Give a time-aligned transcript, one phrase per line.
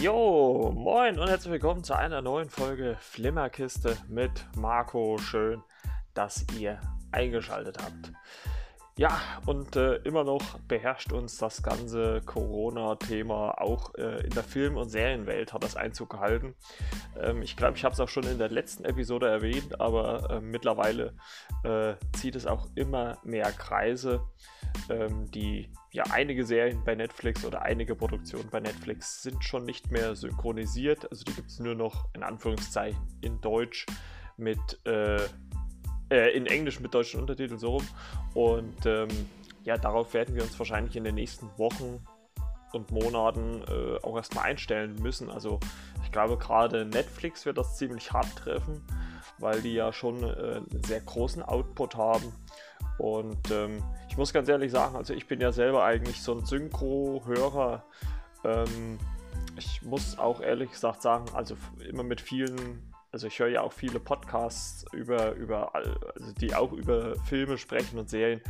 [0.00, 5.16] Jo, moin und herzlich willkommen zu einer neuen Folge Flimmerkiste mit Marco.
[5.18, 5.62] Schön,
[6.12, 6.80] dass ihr
[7.12, 8.12] eingeschaltet habt.
[8.98, 13.58] Ja, und äh, immer noch beherrscht uns das ganze Corona-Thema.
[13.58, 16.54] Auch äh, in der Film- und Serienwelt hat das Einzug gehalten.
[17.18, 20.40] Ähm, ich glaube, ich habe es auch schon in der letzten Episode erwähnt, aber äh,
[20.42, 21.14] mittlerweile
[21.64, 24.26] äh, zieht es auch immer mehr Kreise,
[24.90, 29.90] ähm, die ja einige Serien bei Netflix oder einige Produktionen bei Netflix sind schon nicht
[29.90, 31.10] mehr synchronisiert.
[31.10, 33.86] Also die gibt es nur noch in Anführungszeichen in Deutsch
[34.36, 34.80] mit
[36.12, 37.88] äh, in Englisch mit deutschen Untertiteln so rum.
[38.34, 39.08] Und ähm,
[39.64, 42.04] ja, darauf werden wir uns wahrscheinlich in den nächsten Wochen
[42.72, 45.30] und Monaten äh, auch erstmal einstellen müssen.
[45.30, 45.58] Also
[46.04, 48.82] ich glaube gerade Netflix wird das ziemlich hart treffen,
[49.38, 52.32] weil die ja schon äh, einen sehr großen Output haben.
[52.98, 56.44] Und ähm, ich muss ganz ehrlich sagen, also ich bin ja selber eigentlich so ein
[56.44, 57.84] Synchro-Hörer.
[58.44, 58.98] Ähm,
[59.56, 61.56] ich muss auch ehrlich gesagt sagen, also
[61.88, 65.92] immer mit vielen also ich höre ja auch viele Podcasts über, über also
[66.40, 68.40] die auch über Filme sprechen und Serien.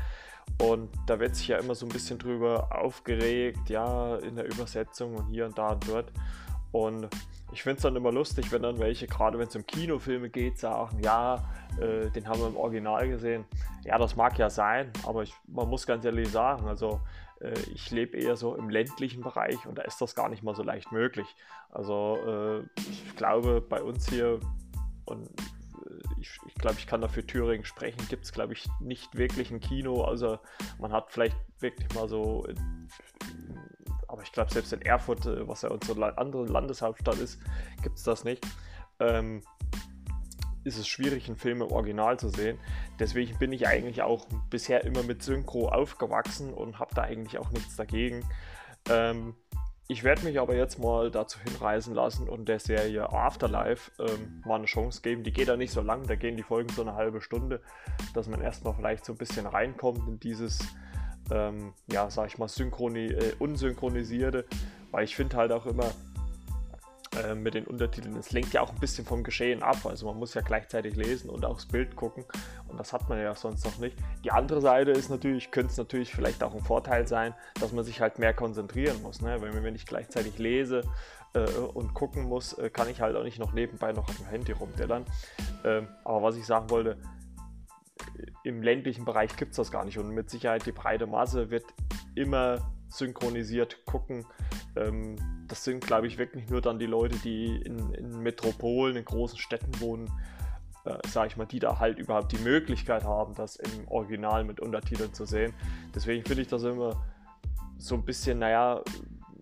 [0.58, 5.16] Und da wird sich ja immer so ein bisschen drüber aufgeregt, ja, in der Übersetzung
[5.16, 6.12] und hier und da und dort.
[6.70, 7.08] Und
[7.52, 10.58] ich finde es dann immer lustig, wenn dann welche, gerade wenn es um Kinofilme geht,
[10.58, 11.44] sagen, ja,
[11.80, 13.44] äh, den haben wir im Original gesehen.
[13.84, 17.00] Ja, das mag ja sein, aber ich, man muss ganz ehrlich sagen, also
[17.74, 20.62] ich lebe eher so im ländlichen Bereich und da ist das gar nicht mal so
[20.62, 21.26] leicht möglich.
[21.70, 24.38] Also äh, ich glaube, bei uns hier,
[25.06, 29.16] und äh, ich, ich glaube, ich kann dafür Thüringen sprechen, gibt es, glaube ich, nicht
[29.16, 30.04] wirklich ein Kino.
[30.04, 30.38] Also
[30.78, 32.46] man hat vielleicht wirklich mal so,
[34.08, 37.40] aber ich glaube, selbst in Erfurt, was ja unsere andere Landeshauptstadt ist,
[37.82, 38.46] gibt es das nicht.
[39.00, 39.42] Ähm,
[40.64, 42.58] ist es schwierig, einen Film im Original zu sehen.
[42.98, 47.50] Deswegen bin ich eigentlich auch bisher immer mit Synchro aufgewachsen und habe da eigentlich auch
[47.50, 48.24] nichts dagegen.
[48.88, 49.34] Ähm,
[49.88, 54.56] ich werde mich aber jetzt mal dazu hinreißen lassen und der Serie Afterlife ähm, mal
[54.56, 55.22] eine Chance geben.
[55.22, 57.60] Die geht da nicht so lang, da gehen die Folgen so eine halbe Stunde,
[58.14, 60.60] dass man erstmal vielleicht so ein bisschen reinkommt in dieses,
[61.30, 64.46] ähm, ja, sag ich mal, synchroni äh, unsynchronisierte,
[64.92, 65.90] weil ich finde halt auch immer,
[67.16, 68.16] äh, mit den Untertiteln.
[68.16, 69.84] Es lenkt ja auch ein bisschen vom Geschehen ab.
[69.84, 72.24] Also man muss ja gleichzeitig lesen und das Bild gucken.
[72.68, 73.96] Und das hat man ja sonst noch nicht.
[74.24, 77.84] Die andere Seite ist natürlich, könnte es natürlich vielleicht auch ein Vorteil sein, dass man
[77.84, 79.20] sich halt mehr konzentrieren muss.
[79.20, 79.40] Ne?
[79.40, 80.82] Weil wenn ich gleichzeitig lese
[81.34, 84.26] äh, und gucken muss, äh, kann ich halt auch nicht noch nebenbei noch auf dem
[84.26, 85.04] Handy rumdellern.
[85.64, 86.96] Ähm, aber was ich sagen wollte,
[88.44, 89.98] im ländlichen Bereich gibt es das gar nicht.
[89.98, 91.64] Und mit Sicherheit die breite Masse wird
[92.14, 94.24] immer synchronisiert gucken.
[94.76, 95.16] Ähm,
[95.48, 99.38] das sind, glaube ich, wirklich nur dann die Leute, die in, in Metropolen, in großen
[99.38, 100.10] Städten wohnen,
[100.84, 104.60] äh, sage ich mal, die da halt überhaupt die Möglichkeit haben, das im Original mit
[104.60, 105.54] Untertiteln zu sehen.
[105.94, 107.04] Deswegen finde ich das immer
[107.78, 108.82] so ein bisschen, naja,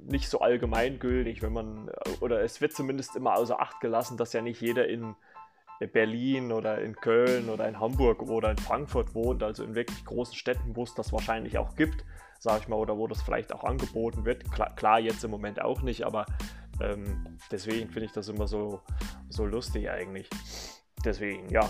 [0.06, 1.90] nicht so allgemeingültig, wenn man,
[2.20, 5.14] oder es wird zumindest immer außer Acht gelassen, dass ja nicht jeder in
[5.92, 10.34] Berlin oder in Köln oder in Hamburg oder in Frankfurt wohnt, also in wirklich großen
[10.34, 12.04] Städten, wo es das wahrscheinlich auch gibt,
[12.40, 14.50] sage ich mal, oder wo das vielleicht auch angeboten wird.
[14.50, 16.26] Klar, klar jetzt im Moment auch nicht, aber
[16.80, 18.80] ähm, deswegen finde ich das immer so,
[19.28, 20.28] so lustig eigentlich.
[21.04, 21.68] Deswegen, ja.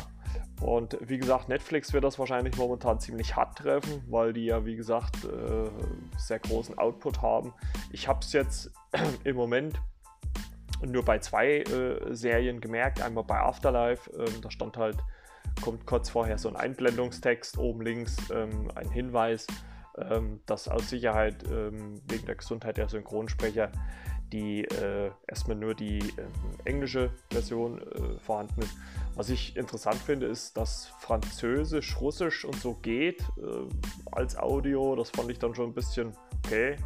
[0.60, 4.76] Und wie gesagt, Netflix wird das wahrscheinlich momentan ziemlich hart treffen, weil die ja, wie
[4.76, 5.70] gesagt, äh,
[6.16, 7.52] sehr großen Output haben.
[7.90, 8.70] Ich habe es jetzt
[9.24, 9.80] im Moment
[10.86, 13.02] nur bei zwei äh, Serien gemerkt.
[13.02, 14.98] Einmal bei Afterlife, äh, da stand halt,
[15.62, 19.46] kommt kurz vorher so ein Einblendungstext, oben links ähm, ein Hinweis
[20.10, 23.70] ähm, dass aus Sicherheit ähm, wegen der Gesundheit der Synchronsprecher
[24.32, 26.04] die äh, erstmal nur die äh,
[26.64, 28.76] englische Version äh, vorhanden ist.
[29.16, 33.68] Was ich interessant finde, ist, dass Französisch, Russisch und so geht äh,
[34.12, 34.94] als Audio.
[34.94, 36.12] Das fand ich dann schon ein bisschen
[36.46, 36.76] okay.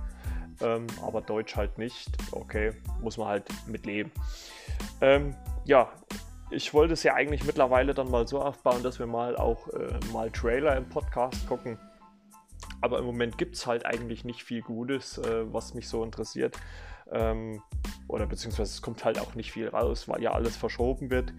[0.62, 2.16] Ähm, aber Deutsch halt nicht.
[2.32, 4.10] Okay, muss man halt mitleben.
[5.00, 5.34] Ähm,
[5.64, 5.92] ja,
[6.50, 9.98] ich wollte es ja eigentlich mittlerweile dann mal so aufbauen, dass wir mal auch äh,
[10.12, 11.78] mal Trailer im Podcast gucken
[12.80, 16.58] aber im Moment gibt es halt eigentlich nicht viel Gutes, äh, was mich so interessiert.
[17.10, 17.62] Ähm,
[18.08, 21.32] oder beziehungsweise es kommt halt auch nicht viel raus, weil ja alles verschoben wird.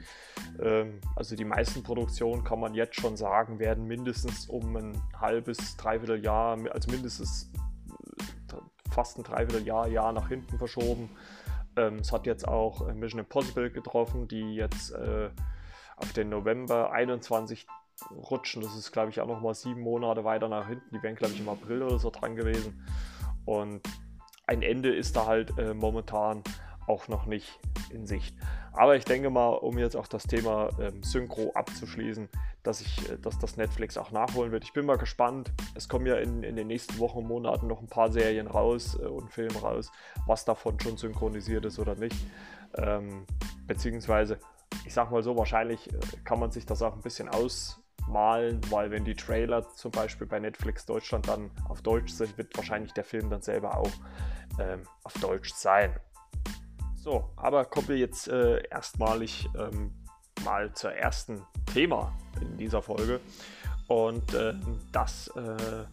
[0.61, 5.75] Ähm, also die meisten Produktionen kann man jetzt schon sagen, werden mindestens um ein halbes,
[5.77, 7.51] dreiviertel Jahr, also mindestens
[8.51, 11.09] äh, fast ein dreiviertel Jahr, Jahr nach hinten verschoben.
[11.77, 15.29] Ähm, es hat jetzt auch Mission Impossible getroffen, die jetzt äh,
[15.97, 17.67] auf den November 21
[18.11, 18.61] rutschen.
[18.61, 20.95] Das ist, glaube ich, auch noch mal sieben Monate weiter nach hinten.
[20.95, 22.85] Die wären, glaube ich, im April oder so dran gewesen.
[23.45, 23.81] Und
[24.47, 26.43] ein Ende ist da halt äh, momentan.
[26.87, 27.59] auch noch nicht
[27.89, 28.35] in Sicht.
[28.73, 32.29] Aber ich denke mal, um jetzt auch das Thema ähm, Synchro abzuschließen,
[32.63, 34.63] dass, ich, äh, dass das Netflix auch nachholen wird.
[34.63, 35.51] Ich bin mal gespannt.
[35.75, 38.97] Es kommen ja in, in den nächsten Wochen und Monaten noch ein paar Serien raus
[39.01, 39.91] äh, und Filme raus,
[40.25, 42.17] was davon schon synchronisiert ist oder nicht.
[42.77, 43.25] Ähm,
[43.65, 44.37] beziehungsweise,
[44.85, 47.29] ich sag mal so, wahrscheinlich äh, kann man sich das auch ein bisschen
[48.05, 52.55] ausmalen, weil wenn die Trailer zum Beispiel bei Netflix Deutschland dann auf Deutsch sind, wird
[52.55, 53.91] wahrscheinlich der Film dann selber auch
[54.59, 55.93] ähm, auf Deutsch sein.
[56.95, 59.93] So, aber kommen wir jetzt äh, erstmalig ähm,
[60.43, 63.19] mal zur ersten Thema in dieser Folge.
[63.87, 64.53] Und äh,
[64.91, 65.85] das äh,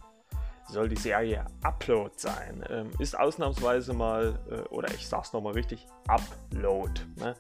[0.69, 2.65] soll die Serie Upload sein.
[2.71, 7.03] Ähm, ist ausnahmsweise mal, äh, oder ich sag's nochmal richtig, Upload.
[7.17, 7.37] Ne?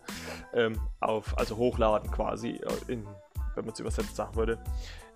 [0.52, 3.06] Ähm, auf, also hochladen quasi, äh, in,
[3.54, 4.58] wenn man es übersetzt sagen würde.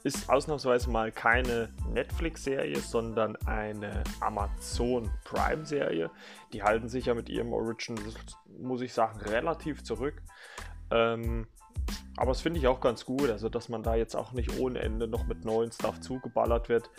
[0.04, 6.10] Ist ausnahmsweise mal keine Netflix-Serie, sondern eine Amazon Prime-Serie.
[6.52, 8.04] Die halten sich ja mit ihrem Original,
[8.58, 10.22] muss ich sagen, relativ zurück.
[10.90, 11.46] Ähm,
[12.16, 14.78] aber das finde ich auch ganz gut, also dass man da jetzt auch nicht ohne
[14.78, 16.90] Ende noch mit neuen Stuff zugeballert wird.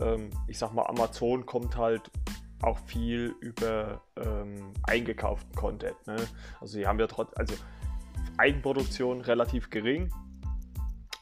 [0.00, 2.10] Ähm, ich sag mal, Amazon kommt halt
[2.62, 5.96] auch viel über ähm, eingekauften Content.
[6.06, 6.16] Ne?
[6.60, 7.54] Also sie haben ja trotz, also
[8.38, 10.12] Eigenproduktion relativ gering,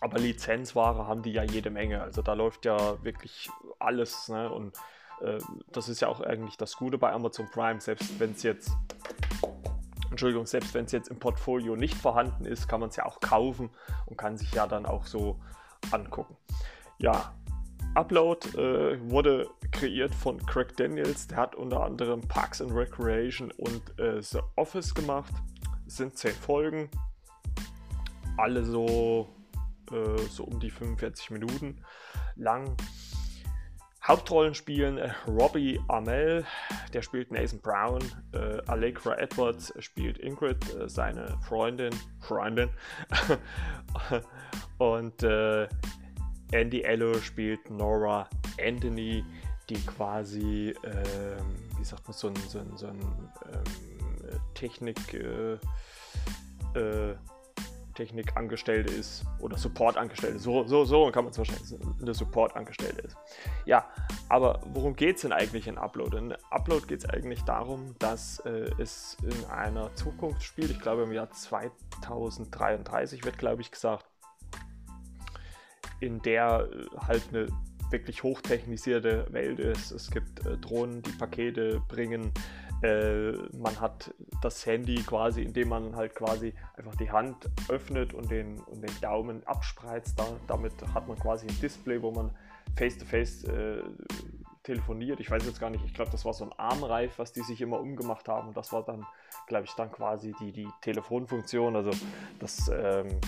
[0.01, 2.03] aber Lizenzware haben die ja jede Menge.
[2.03, 4.29] Also da läuft ja wirklich alles.
[4.29, 4.51] Ne?
[4.51, 4.77] Und
[5.21, 5.39] äh,
[5.73, 8.73] das ist ja auch eigentlich das Gute bei Amazon Prime, selbst wenn es jetzt
[10.11, 13.21] Entschuldigung, selbst wenn es jetzt im Portfolio nicht vorhanden ist, kann man es ja auch
[13.21, 13.71] kaufen
[14.07, 15.39] und kann sich ja dann auch so
[15.93, 16.37] angucken.
[16.99, 17.33] Ja,
[17.95, 23.99] Upload äh, wurde kreiert von Craig Daniels, der hat unter anderem Parks and Recreation und
[23.99, 25.33] äh, The Office gemacht.
[25.87, 26.91] Es sind zehn Folgen,
[28.37, 29.29] alle so,
[29.93, 31.83] äh, so um die 45 Minuten
[32.37, 32.77] lang.
[34.07, 36.45] Hauptrollen spielen äh, Robbie Amell,
[36.95, 38.01] der spielt Nathan Brown,
[38.33, 42.71] äh, Allegra Edwards spielt Ingrid, äh, seine Freundin, Freundin,
[44.79, 45.69] und äh,
[46.53, 48.29] Andy Ello spielt Nora
[48.61, 49.25] Anthony,
[49.69, 52.99] die quasi, ähm, wie sagt man, so ein, so ein, so ein
[53.53, 55.59] ähm, Technik, äh,
[56.79, 57.17] äh,
[57.95, 60.39] Technikangestellte ist oder Supportangestellte.
[60.39, 63.17] So, so, so kann man es wahrscheinlich eine Supportangestellte ist.
[63.65, 63.89] Ja,
[64.29, 66.17] aber worum geht es denn eigentlich in Upload?
[66.17, 70.71] In Upload geht es eigentlich darum, dass äh, es in einer Zukunft spielt.
[70.71, 74.07] Ich glaube im Jahr 2033 wird, glaube ich, gesagt,
[76.01, 77.47] in der äh, halt eine
[77.91, 79.91] wirklich hochtechnisierte Welt ist.
[79.91, 82.33] Es gibt äh, Drohnen, die Pakete bringen.
[82.83, 88.31] Äh, man hat das Handy quasi, indem man halt quasi einfach die Hand öffnet und
[88.31, 90.19] den, und den Daumen abspreizt.
[90.19, 92.31] Da, damit hat man quasi ein Display, wo man
[92.77, 93.83] face-to-face -face, äh,
[94.63, 95.21] telefoniert.
[95.21, 97.61] Ich weiß jetzt gar nicht, ich glaube, das war so ein Armreif, was die sich
[97.61, 98.49] immer umgemacht haben.
[98.49, 99.07] Und das war dann,
[99.47, 101.77] glaube ich, dann quasi die, die Telefonfunktion.
[101.77, 101.91] Also
[102.39, 103.21] das ähm,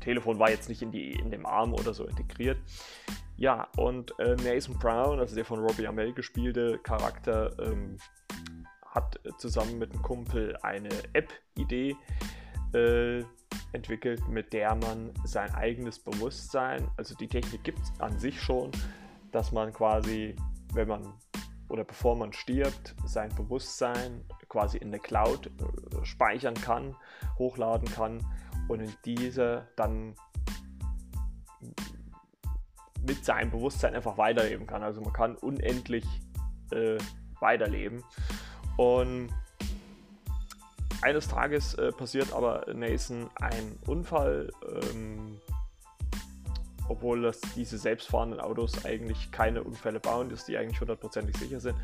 [0.00, 2.58] Telefon war jetzt nicht in, die, in dem Arm oder so integriert.
[3.36, 7.98] Ja, und äh, Nathan Brown, also der von Robbie Amell gespielte Charakter, ähm,
[8.94, 11.96] hat zusammen mit einem Kumpel eine App-Idee
[12.72, 13.24] äh,
[13.72, 18.70] entwickelt, mit der man sein eigenes Bewusstsein, also die Technik gibt es an sich schon,
[19.32, 20.36] dass man quasi,
[20.72, 21.14] wenn man
[21.68, 26.94] oder bevor man stirbt, sein Bewusstsein quasi in der Cloud äh, speichern kann,
[27.38, 28.24] hochladen kann
[28.68, 30.14] und in diese dann
[33.00, 34.82] mit seinem Bewusstsein einfach weiterleben kann.
[34.82, 36.04] Also man kann unendlich
[36.70, 36.98] äh,
[37.40, 38.02] weiterleben.
[38.76, 39.28] Und
[41.02, 44.50] eines Tages äh, passiert aber Nathan ein Unfall,
[44.92, 45.40] ähm,
[46.88, 51.76] obwohl das, diese selbstfahrenden Autos eigentlich keine Unfälle bauen, dass die eigentlich hundertprozentig sicher sind.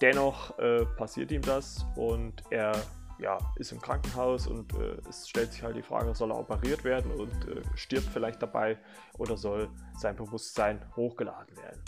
[0.00, 2.72] Dennoch äh, passiert ihm das und er
[3.18, 6.82] ja, ist im Krankenhaus und äh, es stellt sich halt die Frage, soll er operiert
[6.82, 8.76] werden und äh, stirbt vielleicht dabei
[9.16, 11.80] oder soll sein Bewusstsein hochgeladen werden.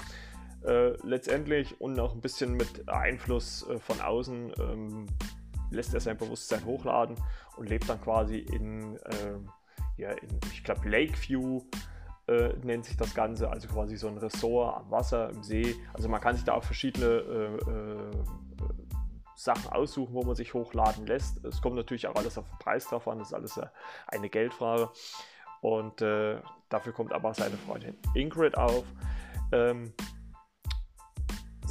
[0.64, 5.06] Äh, letztendlich und auch ein bisschen mit Einfluss äh, von außen ähm,
[5.71, 7.16] lässt er sein Bewusstsein hochladen
[7.56, 9.50] und lebt dann quasi in, ähm,
[9.99, 11.61] ja, in ich glaube, Lakeview
[12.28, 15.76] äh, nennt sich das Ganze, also quasi so ein Ressort am Wasser, im See.
[15.92, 18.16] Also man kann sich da auch verschiedene äh,
[19.37, 21.44] Sachen aussuchen, wo man sich hochladen lässt.
[21.44, 23.61] Es kommt natürlich auch alles auf den Preis drauf an, das ist alles
[24.06, 24.88] eine Geldfrage.
[25.61, 26.38] Und äh,
[26.71, 28.85] dafür kommt aber seine Freundin Ingrid auf.
[29.52, 29.92] Ähm,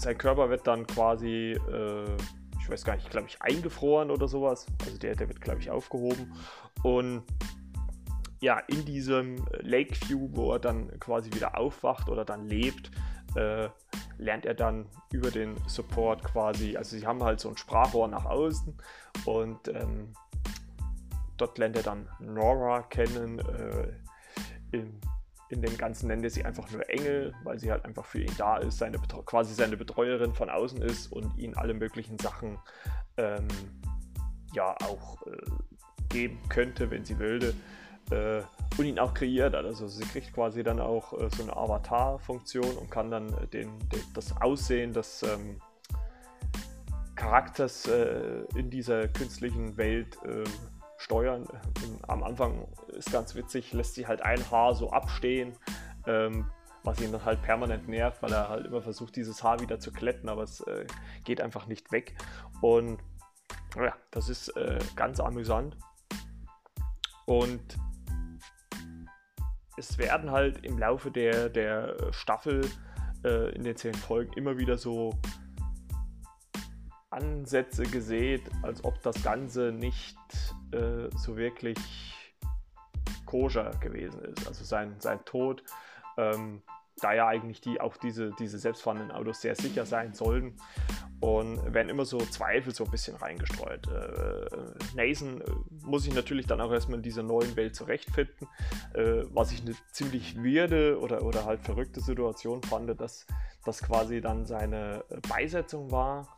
[0.03, 2.15] sein Körper wird dann quasi, äh,
[2.59, 4.65] ich weiß gar nicht, glaube ich, eingefroren oder sowas.
[4.85, 6.33] Also der, der wird, glaube ich, aufgehoben.
[6.83, 7.23] Und
[8.41, 12.91] ja, in diesem Lakeview, wo er dann quasi wieder aufwacht oder dann lebt,
[13.35, 13.69] äh,
[14.17, 18.25] lernt er dann über den Support quasi, also sie haben halt so ein Sprachrohr nach
[18.25, 18.77] außen
[19.25, 20.13] und ähm,
[21.37, 23.39] dort lernt er dann Nora kennen.
[23.39, 23.87] Äh,
[24.71, 24.99] in,
[25.53, 28.33] in dem Ganzen nennt er sie einfach nur Engel, weil sie halt einfach für ihn
[28.37, 32.57] da ist, seine, quasi seine Betreuerin von außen ist und ihn alle möglichen Sachen
[33.17, 33.47] ähm,
[34.53, 35.37] ja auch äh,
[36.09, 37.53] geben könnte, wenn sie würde.
[38.09, 38.41] Äh,
[38.77, 39.53] und ihn auch kreiert.
[39.53, 43.77] Also sie kriegt quasi dann auch äh, so eine Avatar-Funktion und kann dann äh, den,
[43.89, 45.61] den, das Aussehen des ähm,
[47.15, 50.43] Charakters äh, in dieser künstlichen Welt äh,
[51.03, 51.45] steuern.
[52.07, 55.53] Am Anfang ist ganz witzig, lässt sie halt ein Haar so abstehen.
[56.07, 56.49] Ähm,
[56.83, 59.91] was ihn dann halt permanent nervt, weil er halt immer versucht, dieses Haar wieder zu
[59.91, 60.85] kletten, aber es äh,
[61.23, 62.15] geht einfach nicht weg.
[62.61, 62.99] Und
[63.77, 65.77] ja, das ist äh, ganz amüsant.
[67.25, 67.77] Und
[69.77, 72.69] es werden halt im Laufe der, der Staffel
[73.23, 75.17] äh, in den zehn Folgen immer wieder so
[77.09, 80.17] Ansätze gesehen, als ob das Ganze nicht
[80.73, 81.77] äh, so wirklich
[83.25, 84.47] koscher gewesen ist.
[84.47, 85.63] Also sein, sein Tod,
[86.17, 86.61] ähm,
[87.01, 90.55] da ja eigentlich die, auch diese, diese selbstfahrenden Autos sehr sicher sein sollten
[91.19, 93.87] und werden immer so Zweifel so ein bisschen reingestreut.
[93.87, 94.45] Äh,
[94.95, 95.45] Nathan äh,
[95.85, 98.47] muss sich natürlich dann auch erstmal in dieser neuen Welt zurechtfinden,
[98.93, 103.25] äh, was ich eine ziemlich weirde oder, oder halt verrückte Situation fand, dass
[103.65, 106.37] das quasi dann seine äh, Beisetzung war,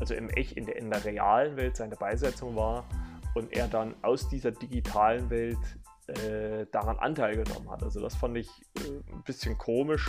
[0.00, 2.88] also im echt in der, in der realen Welt seine Beisetzung war
[3.34, 5.58] und er dann aus dieser digitalen Welt
[6.06, 7.82] äh, daran Anteil genommen hat.
[7.82, 10.08] Also das fand ich äh, ein bisschen komisch,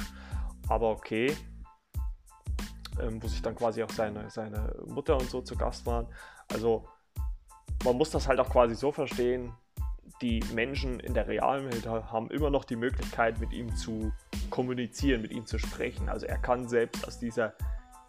[0.68, 1.36] aber okay
[3.00, 6.08] ähm, wo sich dann quasi auch seine, seine Mutter und so zu Gast waren.
[6.52, 6.88] Also
[7.84, 9.54] man muss das halt auch quasi so verstehen,
[10.22, 14.12] die Menschen in der realen Welt haben immer noch die Möglichkeit, mit ihm zu
[14.50, 16.08] kommunizieren, mit ihm zu sprechen.
[16.08, 17.54] Also er kann selbst aus dieser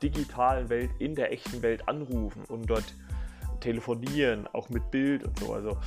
[0.03, 2.95] digitalen Welt in der echten Welt anrufen und dort
[3.65, 5.55] telefonieren, auch mit Bild und so.
[5.55, 5.79] Also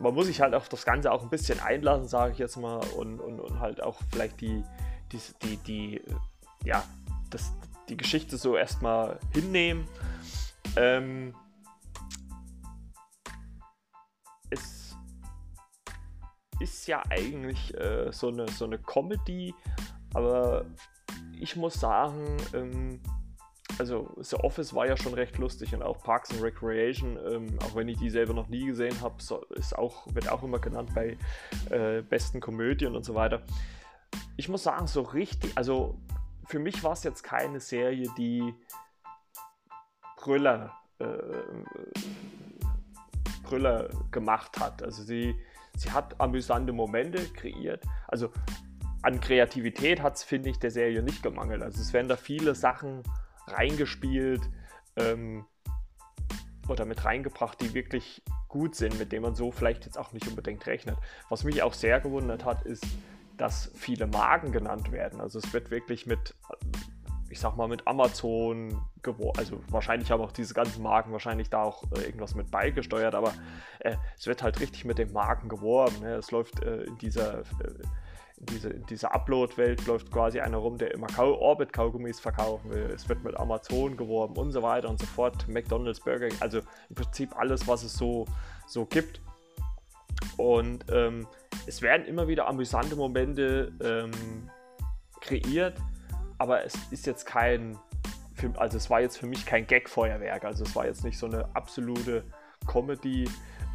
[0.00, 2.80] man muss sich halt auf das Ganze auch ein bisschen einlassen, sage ich jetzt mal,
[2.96, 4.62] und, und, und halt auch vielleicht die,
[5.10, 6.02] die, die, die
[6.64, 6.84] ja,
[7.30, 7.52] das,
[7.88, 9.88] die Geschichte so erstmal hinnehmen.
[10.76, 11.34] Ähm,
[14.50, 14.96] es
[16.60, 19.54] ist ja eigentlich äh, so, eine, so eine Comedy,
[20.14, 20.66] aber
[21.40, 23.00] ich muss sagen, ähm,
[23.78, 27.74] also The Office war ja schon recht lustig und auch Parks and Recreation, ähm, auch
[27.74, 29.44] wenn ich die selber noch nie gesehen habe, so,
[29.76, 31.16] auch, wird auch immer genannt bei
[31.70, 33.42] äh, besten Komödien und so weiter.
[34.36, 35.98] Ich muss sagen, so richtig, also
[36.46, 38.54] für mich war es jetzt keine Serie, die
[40.16, 41.06] Brüller, äh,
[43.42, 44.82] Brüller gemacht hat.
[44.82, 45.34] Also sie,
[45.76, 47.84] sie hat amüsante Momente kreiert.
[48.08, 48.30] Also
[49.02, 51.62] an Kreativität hat es, finde ich, der Serie nicht gemangelt.
[51.62, 53.02] Also es werden da viele Sachen
[53.50, 54.42] reingespielt
[54.96, 55.44] ähm,
[56.68, 60.26] oder mit reingebracht, die wirklich gut sind, mit denen man so vielleicht jetzt auch nicht
[60.26, 60.96] unbedingt rechnet.
[61.28, 62.84] Was mich auch sehr gewundert hat, ist,
[63.36, 65.20] dass viele Marken genannt werden.
[65.20, 66.34] Also es wird wirklich mit,
[67.30, 69.38] ich sag mal, mit Amazon geworben.
[69.38, 73.32] Also wahrscheinlich haben auch diese ganzen Marken wahrscheinlich da auch äh, irgendwas mit beigesteuert, aber
[73.80, 76.00] äh, es wird halt richtig mit den Marken geworben.
[76.00, 76.14] Ne?
[76.14, 77.44] Es läuft äh, in dieser, äh,
[78.40, 82.90] diese, in dieser Upload-Welt läuft quasi einer rum, der immer Orbit-Kaugummis verkaufen will.
[82.94, 85.48] Es wird mit Amazon geworben und so weiter und so fort.
[85.48, 88.26] McDonalds, Burger, also im Prinzip alles, was es so,
[88.66, 89.20] so gibt.
[90.36, 91.26] Und ähm,
[91.66, 94.48] es werden immer wieder amüsante Momente ähm,
[95.20, 95.76] kreiert,
[96.38, 97.76] aber es ist jetzt kein,
[98.56, 101.44] also es war jetzt für mich kein Gag-Feuerwerk, also es war jetzt nicht so eine
[101.54, 102.24] absolute
[102.66, 103.28] Comedy.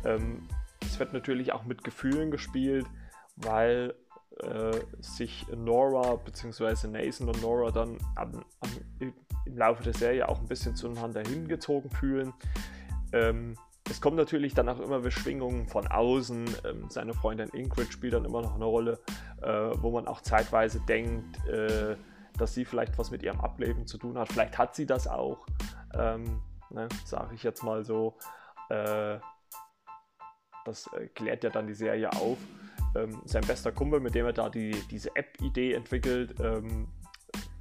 [0.05, 0.47] Ähm,
[0.81, 2.85] es wird natürlich auch mit Gefühlen gespielt,
[3.35, 3.93] weil
[4.43, 6.87] äh, sich Nora bzw.
[6.87, 8.69] Nathan und Nora dann am, am,
[8.99, 9.13] im
[9.45, 12.33] Laufe der Serie auch ein bisschen zueinander hingezogen fühlen.
[13.11, 13.55] Ähm,
[13.89, 16.45] es kommen natürlich dann auch immer Beschwingungen von außen.
[16.65, 18.99] Ähm, seine Freundin Ingrid spielt dann immer noch eine Rolle,
[19.41, 21.97] äh, wo man auch zeitweise denkt, äh,
[22.37, 24.31] dass sie vielleicht was mit ihrem Ableben zu tun hat.
[24.31, 25.45] Vielleicht hat sie das auch,
[25.93, 28.17] ähm, ne, sage ich jetzt mal so.
[28.69, 29.17] Äh,
[30.65, 32.37] das äh, klärt ja dann die Serie auf.
[32.95, 36.87] Ähm, sein bester Kumpel, mit dem er da die, diese App-Idee entwickelt, ähm,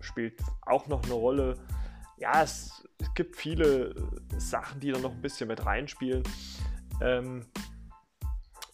[0.00, 1.58] spielt auch noch eine Rolle.
[2.18, 3.94] Ja, es, es, gibt viele
[4.36, 6.22] Sachen, die da noch ein bisschen mit reinspielen.
[7.00, 7.46] Ähm,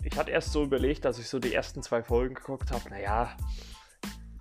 [0.02, 3.36] ich hatte erst so überlegt, dass ich so die ersten zwei Folgen geguckt habe, naja,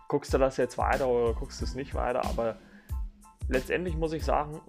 [0.08, 2.58] guckst du das jetzt weiter oder guckst du es nicht weiter, aber
[3.48, 4.62] letztendlich muss ich sagen,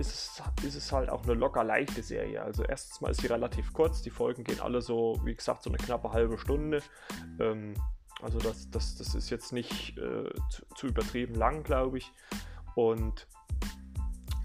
[0.00, 2.42] ist es, ist es halt auch eine locker leichte Serie.
[2.42, 5.70] Also erstens mal ist sie relativ kurz, die Folgen gehen alle so, wie gesagt, so
[5.70, 6.82] eine knappe halbe Stunde.
[7.38, 7.74] Ähm,
[8.22, 12.12] Also das, das, das ist jetzt nicht äh, zu, zu, übertrieben lang, glaube ich.
[12.74, 13.26] Und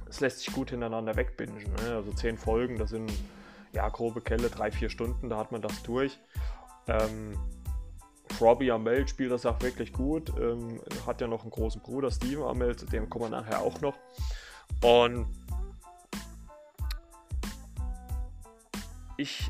[0.09, 1.73] es lässt sich gut hintereinander wegbingen.
[1.83, 1.95] Ne?
[1.95, 3.11] Also zehn Folgen, das sind
[3.73, 6.17] ja grobe Kelle, drei, vier Stunden, da hat man das durch.
[6.87, 7.37] Ähm,
[8.39, 10.31] Robbie Amell spielt das auch wirklich gut.
[10.39, 13.81] Ähm, hat ja noch einen großen Bruder, Steven Amell, zu dem kommen wir nachher auch
[13.81, 13.97] noch.
[14.81, 15.27] Und
[19.17, 19.49] ich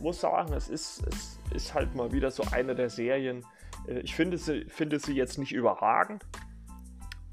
[0.00, 3.44] muss sagen, es ist, es ist halt mal wieder so eine der Serien.
[3.86, 6.26] Äh, ich finde sie, finde sie jetzt nicht überragend,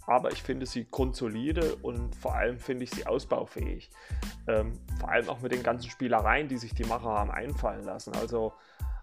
[0.05, 3.89] aber ich finde sie grundsolide und vor allem finde ich sie ausbaufähig.
[4.48, 8.13] Ähm, vor allem auch mit den ganzen Spielereien, die sich die Macher haben einfallen lassen.
[8.15, 8.53] Also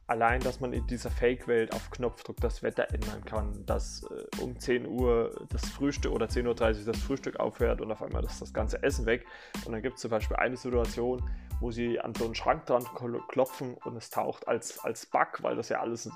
[0.07, 4.59] allein, dass man in dieser Fake-Welt auf Knopfdruck das Wetter ändern kann, dass äh, um
[4.59, 6.47] 10 Uhr das Frühstück oder 10.30
[6.81, 9.27] Uhr das Frühstück aufhört und auf einmal ist das ganze Essen weg.
[9.65, 11.29] Und dann gibt es zum Beispiel eine Situation,
[11.61, 12.85] wo sie an so einen Schrank dran
[13.29, 16.11] klopfen und es taucht als, als Bug, weil das ja alles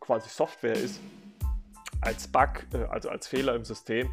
[0.00, 1.00] quasi Software ist,
[2.04, 4.10] als Bug, äh, also als Fehler im System,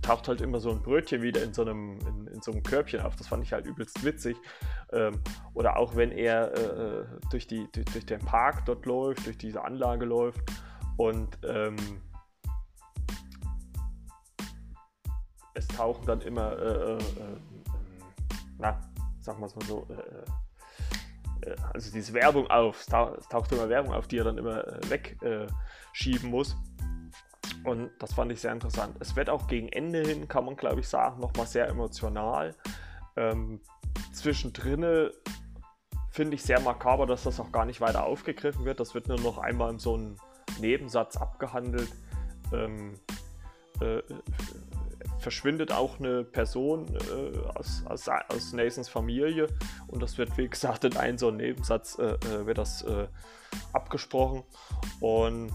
[0.00, 3.00] taucht halt immer so ein Brötchen wieder in so einem, in, in so einem Körbchen
[3.00, 3.16] auf.
[3.16, 4.36] Das fand ich halt übelst witzig.
[4.92, 5.20] Ähm,
[5.54, 9.36] oder auch wenn er äh, äh, durch, die, durch, durch, den Park dort läuft, durch
[9.36, 10.40] diese Anlage läuft
[10.96, 11.76] und ähm,
[15.54, 17.00] es tauchen dann immer, äh, äh, äh
[18.58, 18.80] na,
[19.20, 19.86] sagen wir es mal so,
[21.72, 26.56] also diese Werbung auf, es taucht immer Werbung auf, die er dann immer wegschieben muss.
[27.64, 28.96] Und das fand ich sehr interessant.
[29.00, 32.54] Es wird auch gegen Ende hin, kann man glaube ich sagen, nochmal sehr emotional.
[33.16, 33.60] Ähm,
[34.12, 35.10] zwischendrin
[36.10, 38.80] finde ich sehr makaber, dass das auch gar nicht weiter aufgegriffen wird.
[38.80, 40.16] Das wird nur noch einmal in so einem
[40.60, 41.90] Nebensatz abgehandelt.
[42.52, 42.94] Ähm,
[43.80, 44.02] äh,
[45.18, 49.46] verschwindet auch eine Person äh, aus, aus, aus, Nathans Familie
[49.86, 53.06] und das wird, wie gesagt, in einem so einem Nebensatz äh, äh wird das äh,
[53.72, 54.42] abgesprochen.
[55.00, 55.52] Und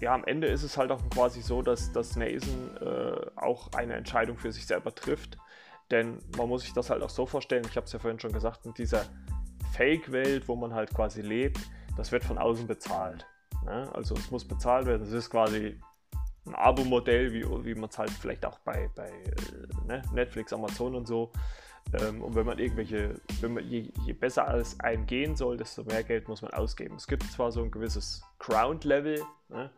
[0.00, 3.94] ja, am Ende ist es halt auch quasi so, dass, dass Nathan äh, auch eine
[3.94, 5.36] Entscheidung für sich selber trifft.
[5.90, 8.32] Denn man muss sich das halt auch so vorstellen, ich habe es ja vorhin schon
[8.32, 9.04] gesagt, in dieser
[9.72, 11.58] Fake-Welt, wo man halt quasi lebt,
[11.96, 13.26] das wird von außen bezahlt.
[13.64, 13.90] Ne?
[13.92, 15.02] Also es muss bezahlt werden.
[15.02, 15.78] Es ist quasi
[16.46, 20.02] ein Abo-Modell, wie, wie man es halt vielleicht auch bei, bei äh, ne?
[20.12, 21.32] Netflix, Amazon und so.
[21.98, 25.84] Ähm, und wenn man irgendwelche, wenn man je, je besser alles einem gehen soll, desto
[25.84, 26.96] mehr Geld muss man ausgeben.
[26.96, 29.70] Es gibt zwar so ein gewisses Ground-Level, ne?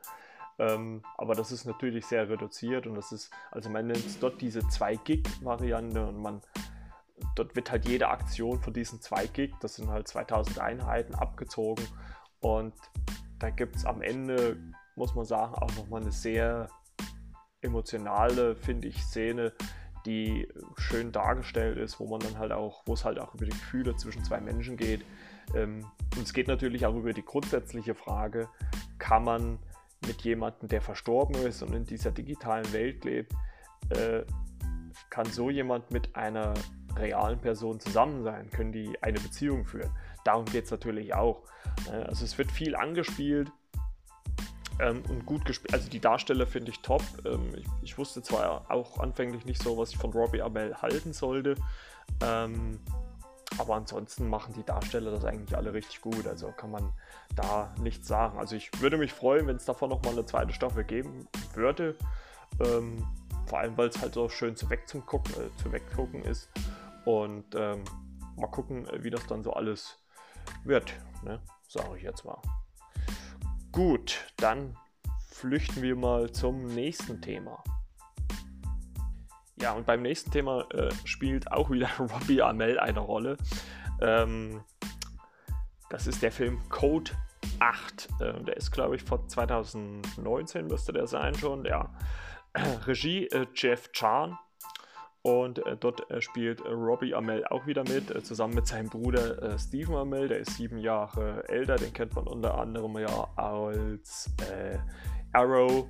[0.59, 4.67] ähm, aber das ist natürlich sehr reduziert und das ist, also man nennt dort diese
[4.67, 6.43] 2 Gig-Variante und man
[7.35, 11.87] dort wird halt jede Aktion von diesen 2 Gig, das sind halt 2000 Einheiten, abgezogen
[12.41, 12.75] und
[13.39, 14.59] da gibt es am Ende,
[14.97, 16.69] muss man sagen, auch nochmal eine sehr
[17.63, 19.53] emotionale, finde ich, Szene,
[20.07, 23.53] die schön dargestellt ist, wo man dann halt auch, wo es halt auch über die
[23.53, 25.05] Gefühle zwischen zwei Menschen geht.
[25.55, 25.87] Ähm,
[26.17, 28.49] und es geht natürlich auch über die grundsätzliche Frage,
[28.99, 29.59] kann man
[30.07, 33.33] mit jemandem, der verstorben ist und in dieser digitalen Welt lebt,
[33.91, 34.23] äh,
[35.11, 36.55] kann so jemand mit einer
[36.97, 38.51] realen Person zusammen sein?
[38.51, 39.91] Können die eine Beziehung führen?
[40.25, 41.43] Darum geht es natürlich auch.
[41.87, 42.07] Ne?
[42.07, 43.51] Also es wird viel angespielt
[44.81, 45.75] ähm, und gut gespielt.
[45.75, 47.03] Also die Darsteller finde ich top.
[47.25, 51.13] Ähm, ich, ich, wusste zwar auch anfänglich nicht so, was ich von Robbie Amell halten
[51.13, 51.57] sollte.
[52.23, 52.81] Ähm,
[53.59, 56.27] aber ansonsten machen die Darsteller das eigentlich alle richtig gut.
[56.27, 56.93] Also kann man
[57.35, 58.39] da nichts sagen.
[58.39, 61.97] Also ich würde mich freuen, wenn es davon nochmal eine zweite Staffel geben würde.
[62.61, 63.07] Ähm,
[63.47, 66.49] vor allem, weil es halt so schön zu, weg zum Gucken, äh, zu weggucken ist.
[67.05, 67.85] Und ähm,
[68.37, 69.99] mal gucken, wie das dann so alles
[70.65, 70.95] wird.
[71.23, 71.41] Ne?
[71.69, 72.41] Sage ich jetzt mal.
[73.73, 74.77] Gut, dann
[75.31, 77.65] flüchten wir mal zum nächsten Thema.
[79.57, 83.39] Ja, und beim nächsten Thema äh, spielt auch wieder Robbie Amell eine Rolle.
[84.03, 84.63] Ähm,
[85.89, 87.13] das ist der Film Code
[87.61, 88.09] 8.
[88.21, 91.65] Äh, der ist, glaube ich, von 2019 müsste der sein schon.
[91.65, 91.95] Ja.
[92.87, 94.39] Regie äh, Jeff Chan.
[95.23, 98.89] Und äh, dort äh, spielt äh, Robbie Amell auch wieder mit, äh, zusammen mit seinem
[98.89, 103.29] Bruder äh, Stephen Amell, der ist sieben Jahre älter, den kennt man unter anderem ja
[103.37, 104.79] als äh,
[105.33, 105.87] Arrow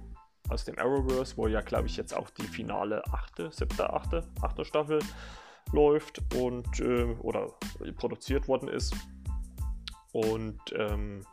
[0.51, 4.67] aus dem Arrowverse, wo ja, glaube ich, jetzt auch die finale achte, siebte, achte, achte
[4.67, 4.99] Staffel
[5.73, 6.69] läuft und
[7.21, 7.47] oder
[7.97, 8.95] produziert worden ist.
[10.13, 11.25] Und ähm,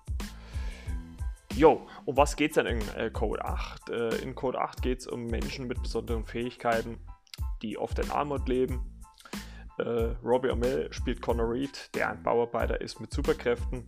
[1.55, 3.89] Jo, um was geht es denn in Code 8?
[4.21, 6.99] in Code 8 geht es um Menschen mit besonderen Fähigkeiten,
[7.62, 9.02] die oft in Armut leben.
[9.78, 13.86] Äh, Robbie Amell spielt Connor Reed, der ein Bauarbeiter ist mit Superkräften.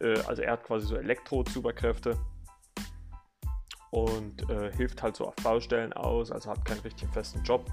[0.00, 2.18] Äh, also er hat quasi so Elektro-Superkräfte
[3.90, 7.70] und äh, hilft halt so auf Baustellen aus, also hat keinen richtigen festen Job.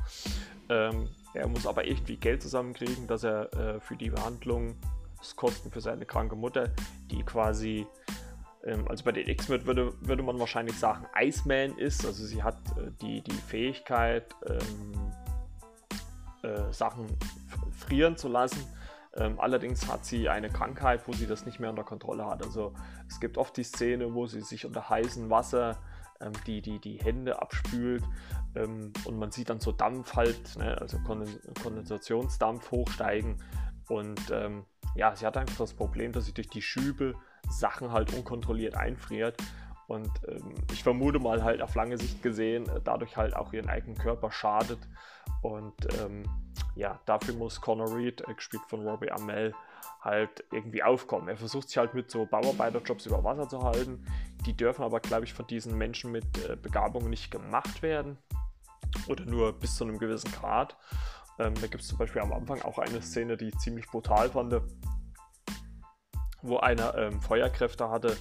[0.70, 4.76] Ähm, er muss aber irgendwie Geld zusammenkriegen, dass er äh, für die Behandlung,
[5.36, 6.70] Kosten für seine kranke Mutter,
[7.10, 7.86] die quasi
[8.68, 12.06] Ähm, also bei den X-Men würde, würde man wahrscheinlich sagen, Iceman ist.
[12.06, 15.12] Also sie hat äh, die, die Fähigkeit, ähm,
[16.44, 17.08] äh, Sachen
[17.72, 18.64] frieren zu lassen.
[19.16, 22.44] Ähm, allerdings hat sie eine Krankheit, wo sie das nicht mehr unter Kontrolle hat.
[22.44, 22.74] Also
[23.08, 25.78] es gibt oft die Szene, wo sie sich unter heißem Wasser
[26.22, 28.04] ähm, die, die, die Hände abspült
[28.56, 33.42] ähm, und man sieht dann so Dampf halt, ne, also Kondensationsdampf hochsteigen.
[33.88, 37.16] Und ähm, ja, sie hat einfach das Problem, dass sie durch die Schübe
[37.50, 39.38] Sachen halt unkontrolliert einfriert.
[39.88, 43.70] Und ähm, ich vermute mal halt auf lange Sicht gesehen, äh, dadurch halt auch ihren
[43.70, 44.80] eigenen Körper schadet.
[45.42, 46.24] Und ähm,
[46.76, 49.54] ja, dafür muss Conor Reed, äh, gespielt von Robbie Amell,
[50.02, 51.30] halt irgendwie aufkommen.
[51.30, 54.06] Er versucht sich halt mit so Bauarbeiterjobs über Wasser zu halten.
[54.46, 58.18] Die dürfen aber, glaube ich, von diesen Menschen mit äh, Begabung nicht gemacht werden.
[59.08, 60.76] Oder nur bis zu einem gewissen Grad.
[61.40, 64.30] Ähm, da gibt es zum Beispiel am Anfang auch eine Szene, die ich ziemlich brutal
[64.30, 64.62] fand,
[66.42, 68.18] wo einer ähm, Feuerkräfte hatte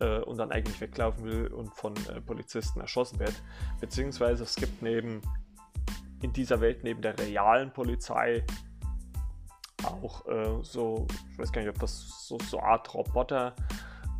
[0.00, 3.34] äh, und dann eigentlich weglaufen will und von äh, Polizisten erschossen wird.
[3.80, 5.20] Beziehungsweise es gibt neben
[6.22, 8.44] in dieser Welt neben der realen Polizei
[9.84, 13.54] auch äh, so, ich weiß gar nicht, ob das so, so Art Roboter,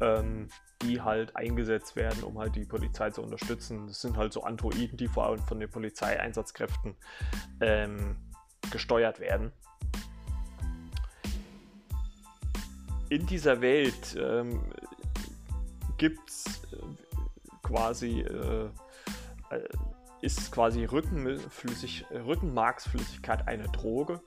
[0.00, 0.48] ähm,
[0.82, 3.86] die halt eingesetzt werden, um halt die Polizei zu unterstützen.
[3.86, 6.94] Das sind halt so Androiden, die vor allem von den Polizeieinsatzkräften
[7.60, 8.16] ähm,
[8.70, 9.52] gesteuert werden.
[13.08, 14.60] In dieser Welt ähm,
[15.98, 16.76] gibt es äh,
[17.62, 18.68] quasi, äh,
[19.50, 19.68] äh,
[20.20, 24.20] ist quasi Rückenflüssig, Rückenmarksflüssigkeit eine Droge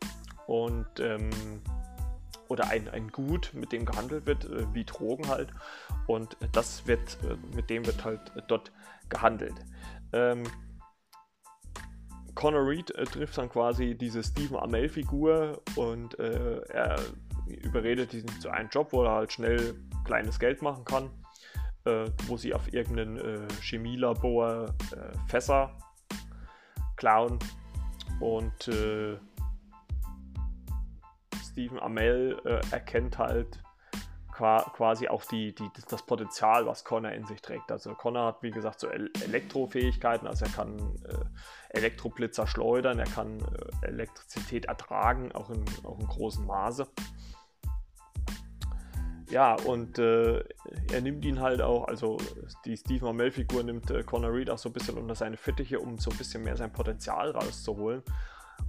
[0.46, 1.30] und ähm,
[2.50, 5.52] oder ein, ein Gut, mit dem gehandelt wird, äh, wie Drogen halt.
[6.06, 8.72] Und das wird, äh, mit dem wird halt dort
[9.10, 9.56] gehandelt.
[10.14, 10.44] Ähm,
[12.36, 17.00] Connor Reed äh, trifft dann quasi diese Stephen Amell-Figur und er
[17.48, 21.10] überredet ihn zu einem Job, wo er halt schnell kleines Geld machen kann,
[21.88, 25.72] äh, wo sie auf irgendeinem äh, Chemielabor äh, Fässer
[26.98, 27.40] klauen
[28.20, 29.18] und äh,
[31.52, 32.38] Stephen Amell
[32.72, 33.64] erkennt halt
[34.38, 37.72] quasi auch die, die, das Potenzial, was Connor in sich trägt.
[37.72, 43.40] Also Connor hat, wie gesagt, so Elektrofähigkeiten, also er kann äh, Elektroblitzer schleudern, er kann
[43.40, 46.88] äh, Elektrizität ertragen, auch in, auch in großem Maße.
[49.30, 50.40] Ja, und äh,
[50.92, 52.18] er nimmt ihn halt auch, also
[52.64, 55.98] die Steve Amell-Figur nimmt äh, Connor Reed auch so ein bisschen unter seine Fittiche, um
[55.98, 58.04] so ein bisschen mehr sein Potenzial rauszuholen,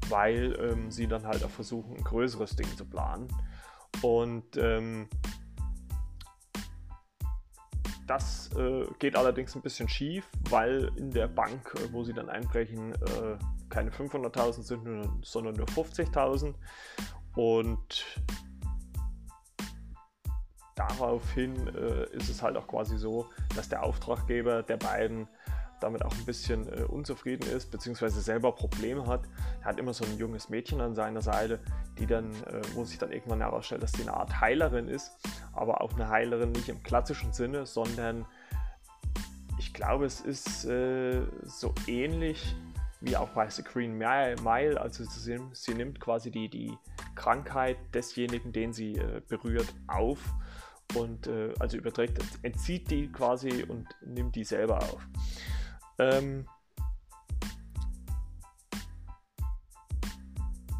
[0.08, 3.28] weil ähm, sie dann halt auch versuchen, ein größeres Ding zu planen.
[4.02, 5.08] Und ähm,
[8.08, 12.28] das äh, geht allerdings ein bisschen schief, weil in der Bank, äh, wo sie dann
[12.28, 16.54] einbrechen, äh, keine 500.000 sind, sondern nur 50.000.
[17.36, 18.04] Und
[20.78, 25.28] daraufhin äh, ist es halt auch quasi so, dass der Auftraggeber der beiden
[25.80, 29.22] damit auch ein bisschen äh, unzufrieden ist, beziehungsweise selber Probleme hat.
[29.60, 31.60] Er hat immer so ein junges Mädchen an seiner Seite,
[31.98, 35.12] die dann, äh, wo sich dann irgendwann herausstellt, dass sie eine Art Heilerin ist,
[35.52, 38.26] aber auch eine Heilerin nicht im klassischen Sinne, sondern
[39.58, 42.56] ich glaube, es ist äh, so ähnlich
[43.00, 44.80] wie auch bei The Green Mile.
[44.80, 46.76] Also sie, sie nimmt quasi die, die
[47.14, 50.18] Krankheit desjenigen, den sie äh, berührt, auf
[50.94, 55.06] und äh, also überträgt, entzieht die quasi und nimmt die selber auf.
[55.98, 56.46] Ähm,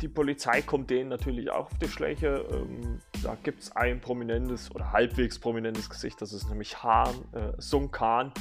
[0.01, 2.44] die Polizei kommt denen natürlich auch auf die Schläge.
[2.53, 7.53] Ähm, da gibt es ein prominentes oder halbwegs prominentes Gesicht, das ist nämlich Han, äh,
[7.59, 8.33] Sung Khan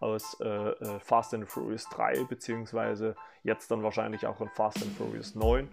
[0.00, 4.92] aus äh, äh, Fast and Furious 3, beziehungsweise jetzt dann wahrscheinlich auch in Fast and
[4.96, 5.68] Furious 9.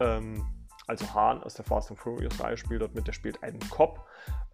[0.00, 0.46] Ähm,
[0.90, 4.04] also Hahn aus der Fast and Furious Reihe spielt dort mit, der spielt einen Cop,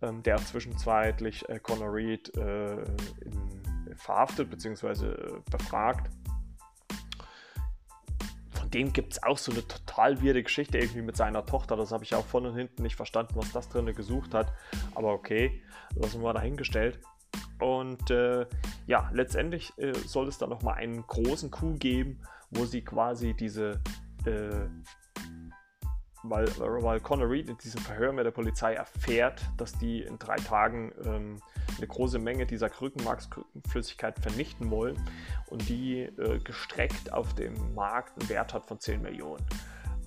[0.02, 2.82] ähm, der zwischenzeitlich äh, Connor Reed äh,
[3.22, 3.62] in
[3.96, 5.06] verhaftet bzw.
[5.06, 6.10] Äh, befragt.
[8.50, 11.76] Von dem gibt es auch so eine total wirde Geschichte irgendwie mit seiner Tochter.
[11.76, 14.52] Das habe ich auch von und hinten nicht verstanden, was das drin gesucht hat.
[14.94, 15.62] Aber okay,
[15.94, 17.00] lassen wir dahingestellt.
[17.60, 18.46] Und äh,
[18.86, 22.20] ja, letztendlich äh, soll es dann nochmal einen großen Coup geben,
[22.50, 23.80] wo sie quasi diese
[24.26, 24.68] äh,
[26.30, 30.36] weil, weil Conor Reed in diesem Verhör mit der Polizei erfährt, dass die in drei
[30.36, 31.36] Tagen ähm,
[31.76, 34.96] eine große Menge dieser Krückenmarksflüssigkeit vernichten wollen
[35.48, 39.44] und die äh, gestreckt auf dem Markt einen Wert hat von 10 Millionen.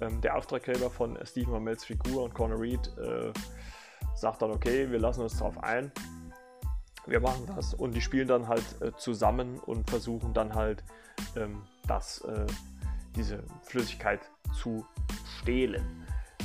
[0.01, 3.31] Ähm, der Auftraggeber von Stephen Amels Figur und Conor Reed äh,
[4.15, 5.91] sagt dann, okay, wir lassen uns darauf ein,
[7.05, 10.83] wir machen das und die spielen dann halt äh, zusammen und versuchen dann halt
[11.35, 12.45] ähm, das, äh,
[13.15, 14.21] diese Flüssigkeit
[14.53, 14.85] zu
[15.39, 15.98] stehlen.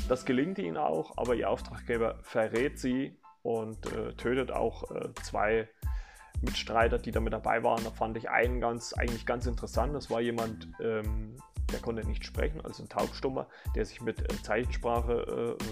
[0.09, 5.69] Das gelingt ihnen auch, aber ihr Auftraggeber verrät sie und äh, tötet auch äh, zwei
[6.43, 7.83] Mitstreiter, die da mit dabei waren.
[7.85, 9.95] Da fand ich einen ganz, eigentlich ganz interessant.
[9.95, 11.37] Das war jemand, ähm,
[11.73, 15.65] der konnte nicht sprechen, also ein Taubstummer, der sich mit äh, Zeichensprache äh,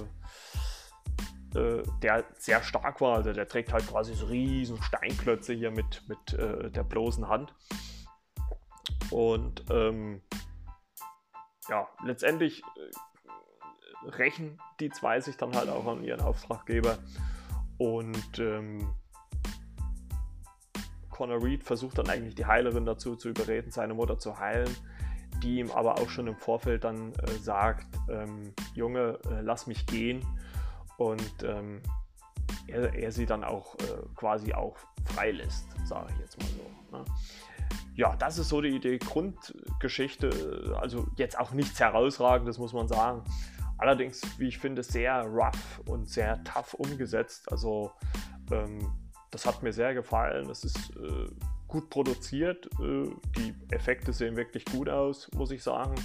[1.54, 3.16] äh, der sehr stark war.
[3.16, 7.54] Also der trägt halt quasi so riesen Steinklötze hier mit, mit äh, der bloßen Hand.
[9.10, 10.22] Und ähm,
[11.68, 12.90] ja, letztendlich äh,
[14.06, 16.98] rächen die zwei sich dann halt auch an ihren Auftraggeber.
[17.78, 18.88] Und ähm,
[21.10, 24.74] Connor Reed versucht dann eigentlich die Heilerin dazu zu überreden, seine Mutter zu heilen,
[25.42, 29.86] die ihm aber auch schon im Vorfeld dann äh, sagt, ähm, Junge, äh, lass mich
[29.86, 30.24] gehen.
[30.96, 31.80] Und ähm,
[32.66, 36.96] er, er, sie dann auch äh, quasi auch freilässt, sage ich jetzt mal so.
[36.98, 37.04] Ne?
[37.94, 43.22] Ja, das ist so die Idee, Grundgeschichte, also jetzt auch nichts herausragendes, muss man sagen.
[43.82, 47.50] Allerdings, wie ich finde, sehr rough und sehr tough umgesetzt.
[47.50, 47.90] Also
[48.52, 48.92] ähm,
[49.32, 50.48] das hat mir sehr gefallen.
[50.50, 51.26] Es ist äh,
[51.66, 52.66] gut produziert.
[52.78, 55.96] Äh, die Effekte sehen wirklich gut aus, muss ich sagen.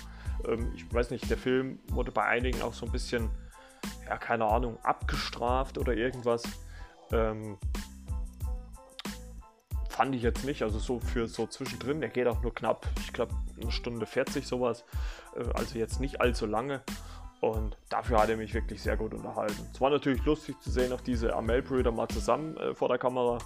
[0.48, 3.30] Ähm, ich weiß nicht, der Film wurde bei einigen auch so ein bisschen,
[4.08, 6.42] ja, keine Ahnung, abgestraft oder irgendwas.
[7.12, 7.60] Ähm,
[9.88, 10.64] fand ich jetzt nicht.
[10.64, 14.48] Also so für so zwischendrin, der geht auch nur knapp, ich glaube, eine Stunde 40
[14.48, 14.84] sowas.
[15.36, 16.82] Äh, also jetzt nicht allzu lange.
[17.42, 19.68] Und dafür hat er mich wirklich sehr gut unterhalten.
[19.72, 23.38] Es war natürlich lustig zu sehen, auch diese Amel-Brüder mal zusammen äh, vor der Kamera,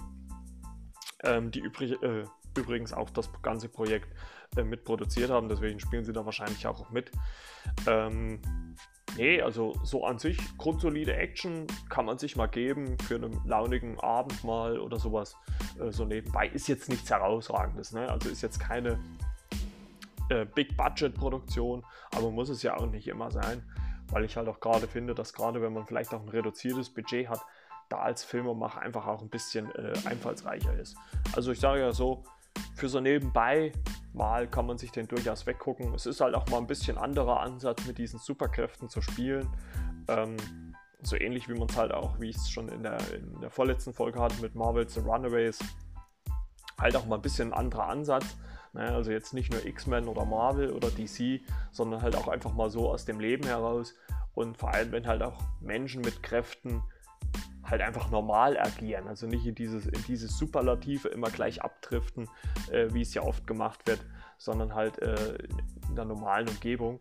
[1.24, 2.24] ähm, die übrig, äh,
[2.56, 4.08] übrigens auch das ganze Projekt
[4.56, 5.48] äh, mitproduziert haben.
[5.48, 7.10] Deswegen spielen sie da wahrscheinlich auch mit.
[7.86, 8.40] Ähm,
[9.16, 14.00] nee, also so an sich grundsolide Action kann man sich mal geben für einen launigen
[14.00, 15.36] Abend mal oder sowas.
[15.78, 17.92] Äh, so nebenbei ist jetzt nichts herausragendes.
[17.92, 18.08] Ne?
[18.10, 18.98] Also ist jetzt keine
[20.32, 23.62] äh, Big-Budget-Produktion, aber muss es ja auch nicht immer sein
[24.12, 27.28] weil ich halt auch gerade finde, dass gerade wenn man vielleicht auch ein reduziertes Budget
[27.28, 27.40] hat,
[27.88, 30.96] da als Filmemacher einfach auch ein bisschen äh, einfallsreicher ist.
[31.34, 32.22] Also ich sage ja so,
[32.74, 33.72] für so nebenbei
[34.12, 35.92] mal kann man sich den durchaus weggucken.
[35.94, 39.48] Es ist halt auch mal ein bisschen anderer Ansatz, mit diesen Superkräften zu spielen.
[40.08, 40.36] Ähm,
[41.02, 43.50] so ähnlich wie man es halt auch, wie ich es schon in der, in der
[43.50, 45.58] vorletzten Folge hatte mit Marvel's The Runaways,
[46.78, 48.36] halt auch mal ein bisschen ein anderer Ansatz.
[48.72, 48.88] Ne?
[48.88, 52.90] Also jetzt nicht nur X-Men oder Marvel oder DC, sondern halt auch einfach mal so
[52.90, 53.94] aus dem Leben heraus.
[54.34, 56.82] Und vor allem, wenn halt auch Menschen mit Kräften
[57.64, 62.28] halt einfach normal agieren, also nicht in dieses, in dieses Superlative immer gleich abdriften,
[62.70, 64.00] äh, wie es ja oft gemacht wird,
[64.38, 65.38] sondern halt äh,
[65.88, 67.00] in der normalen Umgebung.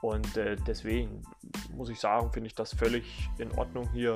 [0.00, 1.22] Und äh, deswegen
[1.74, 4.14] muss ich sagen, finde ich das völlig in Ordnung hier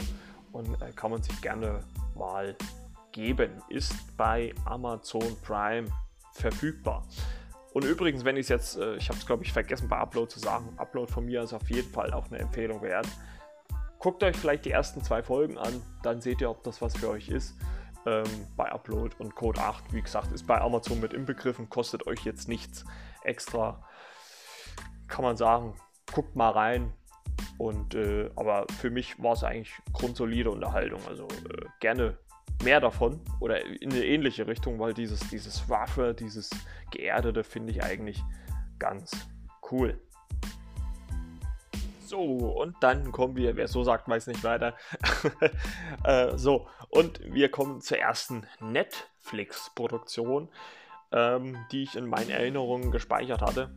[0.53, 1.81] und äh, kann man sich gerne
[2.15, 2.57] mal
[3.11, 3.51] geben.
[3.69, 5.89] Ist bei Amazon Prime
[6.33, 7.07] verfügbar.
[7.73, 10.31] Und übrigens, wenn ich es jetzt, äh, ich habe es glaube ich vergessen bei Upload
[10.31, 13.09] zu sagen, Upload von mir ist auf jeden Fall auch eine Empfehlung wert.
[13.99, 17.09] Guckt euch vielleicht die ersten zwei Folgen an, dann seht ihr, ob das was für
[17.09, 17.57] euch ist.
[18.05, 18.25] Ähm,
[18.57, 22.49] bei Upload und Code 8, wie gesagt, ist bei Amazon mit inbegriffen, kostet euch jetzt
[22.49, 22.85] nichts
[23.23, 23.87] extra.
[25.07, 25.77] Kann man sagen,
[26.13, 26.93] guckt mal rein.
[27.59, 31.01] Und äh, aber für mich war es eigentlich grundsolide Unterhaltung.
[31.07, 32.19] Also äh, gerne
[32.63, 36.51] mehr davon oder in eine ähnliche Richtung, weil dieses, dieses Waffe, dieses
[36.91, 38.23] Geerdete finde ich eigentlich
[38.79, 39.13] ganz
[39.71, 40.01] cool.
[42.05, 44.77] So, und dann kommen wir, wer so sagt, weiß nicht weiter.
[46.05, 50.51] äh, so, und wir kommen zur ersten Netflix-Produktion,
[51.11, 53.71] ähm, die ich in meinen Erinnerungen gespeichert hatte.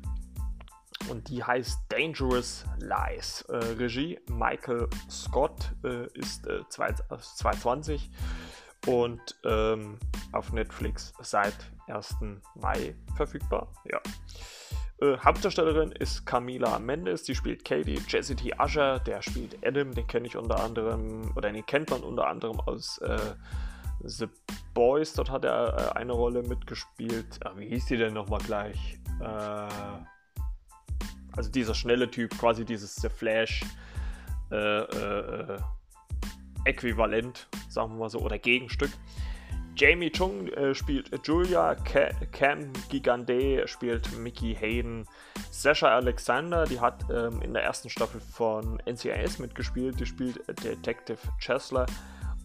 [1.10, 3.43] Und die heißt Dangerous Lies.
[3.43, 8.12] Äh, Regie Michael Scott äh, ist äh, 2020
[8.86, 9.98] und ähm,
[10.32, 11.56] auf Netflix seit
[11.88, 12.15] 1.
[12.56, 13.67] Mai verfügbar.
[13.91, 14.00] Ja.
[15.02, 18.00] Äh, Hauptdarstellerin ist Camila Mendes, die spielt Katie.
[18.08, 18.54] Jesse T.
[18.58, 22.60] Usher, der spielt Adam, den kenne ich unter anderem, oder den kennt man unter anderem
[22.62, 23.17] aus äh,
[24.04, 24.28] The
[24.74, 25.13] Boys.
[25.13, 27.39] Dort hat er äh, eine Rolle mitgespielt.
[27.43, 29.00] Ach, wie hieß die denn nochmal gleich?
[29.19, 29.67] Äh,
[31.36, 33.62] also dieser schnelle Typ, quasi dieses The Flash.
[36.65, 38.91] Äh, äh, Äquivalent, sagen wir mal so, oder Gegenstück.
[39.78, 45.06] Jamie Chung äh, spielt Julia, Ca Cam Gigande spielt Mickey Hayden,
[45.51, 51.17] Sasha Alexander, die hat ähm, in der ersten Staffel von NCIS mitgespielt, die spielt Detective
[51.39, 51.88] Chesler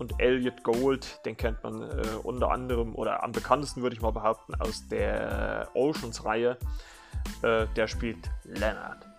[0.01, 4.11] und Elliot Gold, den kennt man äh, unter anderem oder am bekanntesten würde ich mal
[4.11, 6.57] behaupten aus der Oceans-Reihe,
[7.43, 9.10] äh, der spielt Leonard.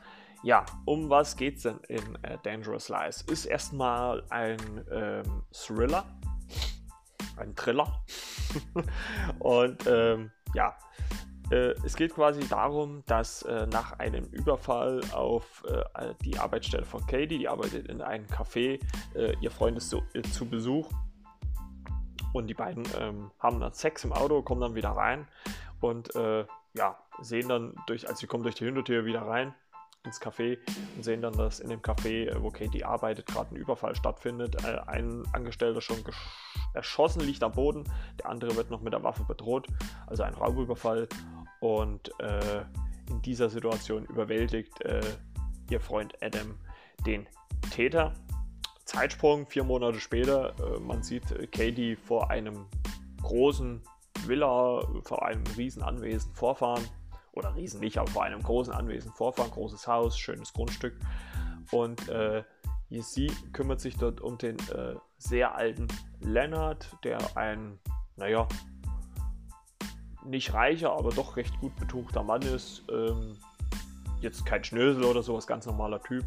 [0.44, 3.22] Ja, um was geht's denn in äh, Dangerous Lies?
[3.24, 4.58] Ist erstmal ein
[4.92, 6.04] ähm, Thriller,
[7.38, 8.04] ein Thriller.
[9.40, 10.76] Und ähm, ja,
[11.52, 17.06] Äh, es geht quasi darum, dass äh, nach einem Überfall auf äh, die Arbeitsstelle von
[17.06, 18.80] Katie, die arbeitet in einem Café,
[19.16, 20.90] äh, ihr Freund ist so, äh, zu Besuch.
[22.32, 25.28] Und die beiden ähm, haben dann Sex im Auto, kommen dann wieder rein.
[25.82, 29.54] Und äh, ja, sehen dann durch, als sie kommen durch die Hintertür wieder rein
[30.04, 30.58] ins Café
[30.96, 34.66] und sehen dann, dass in dem Café, wo Katie arbeitet, gerade ein Überfall stattfindet.
[34.88, 36.04] ein Angestellter schon
[36.74, 37.84] erschossen liegt am Boden,
[38.20, 39.68] der andere wird noch mit der Waffe bedroht,
[40.08, 41.08] also ein Raubüberfall
[41.60, 42.62] und äh,
[43.10, 45.02] in dieser Situation überwältigt äh,
[45.70, 46.58] ihr Freund Adam
[47.06, 47.28] den
[47.72, 48.14] Täter.
[48.86, 52.66] Zeitsprung, vier Monate später, äh, man sieht äh, Katie vor einem
[53.22, 53.82] großen
[54.26, 56.84] Villa, vor einem riesen Anwesen vorfahren.
[57.34, 60.96] Oder riesen nicht, aber vor einem großen Anwesen vorfahren, großes Haus, schönes Grundstück.
[61.72, 62.44] Und äh,
[62.90, 65.88] sie kümmert sich dort um den äh, sehr alten
[66.20, 67.80] Leonard, der ein,
[68.18, 68.48] naja,
[70.26, 72.84] nicht reicher, aber doch recht gut betuchter Mann ist.
[72.92, 73.38] Ähm,
[74.20, 76.26] jetzt kein Schnösel oder sowas, ganz normaler Typ,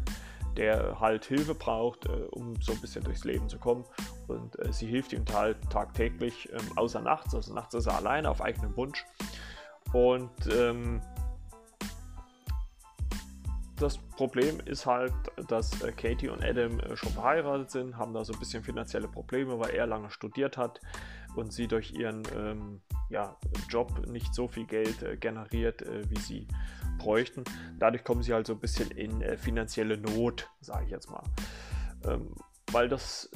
[0.57, 3.85] der halt Hilfe braucht, äh, um so ein bisschen durchs Leben zu kommen.
[4.27, 7.33] Und äh, sie hilft ihm halt tagtäglich, ähm, außer nachts.
[7.35, 9.05] Also nachts ist er alleine auf eigenen Wunsch.
[9.93, 11.01] Und ähm,
[13.77, 15.13] das Problem ist halt,
[15.47, 19.07] dass äh, Katie und Adam äh, schon verheiratet sind, haben da so ein bisschen finanzielle
[19.07, 20.79] Probleme, weil er lange studiert hat
[21.35, 23.35] und sie durch ihren ähm, ja,
[23.69, 26.47] Job nicht so viel Geld äh, generiert, äh, wie sie
[26.97, 27.43] bräuchten.
[27.77, 31.23] Dadurch kommen sie halt so ein bisschen in äh, finanzielle Not, sage ich jetzt mal.
[32.05, 32.33] Ähm,
[32.71, 33.29] weil das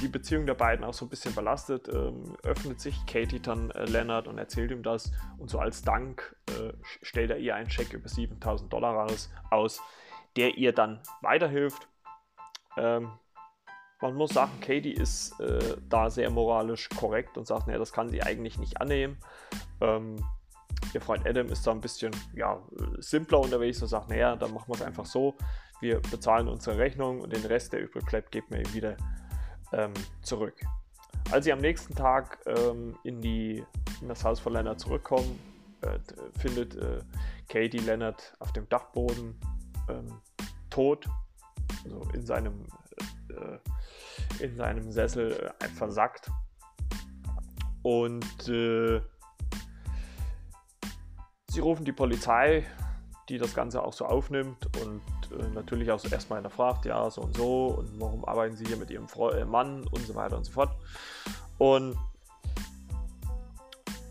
[0.00, 3.84] die Beziehung der beiden auch so ein bisschen belastet, ähm, öffnet sich Katie dann äh,
[3.84, 5.12] Leonard und erzählt ihm das.
[5.38, 9.80] Und so als Dank äh, stellt er ihr einen Scheck über 7000 Dollar aus, aus
[10.36, 11.88] der ihr dann weiterhilft.
[12.76, 13.12] Ähm,
[14.00, 18.08] man muss sagen, Katie ist äh, da sehr moralisch korrekt und sagt, naja, das kann
[18.08, 19.18] sie eigentlich nicht annehmen.
[19.80, 20.16] Ähm,
[20.92, 22.60] ihr Freund Adam ist da ein bisschen ja,
[22.98, 25.36] simpler unterwegs und sagt, naja, dann machen wir es einfach so.
[25.80, 28.96] Wir bezahlen unsere Rechnung und den Rest, der übrig bleibt, geben wir ihm wieder
[29.72, 30.54] ähm, zurück.
[31.30, 33.64] Als sie am nächsten Tag ähm, in, die,
[34.00, 35.38] in das Haus von Leonard zurückkommen,
[35.82, 35.98] äh,
[36.38, 37.00] findet äh,
[37.48, 39.38] Katie Leonard auf dem Dachboden
[39.88, 40.20] ähm,
[40.70, 41.08] tot,
[41.84, 42.66] also in seinem
[43.28, 43.58] äh,
[44.40, 46.30] in seinem Sessel äh, versackt.
[47.82, 49.00] Und äh,
[51.48, 52.64] sie rufen die Polizei,
[53.28, 55.02] die das Ganze auch so aufnimmt und
[55.54, 58.90] natürlich auch so erstmal hinterfragt, ja, so und so und warum arbeiten sie hier mit
[58.90, 60.70] ihrem Fre äh, Mann und so weiter und so fort.
[61.58, 61.96] Und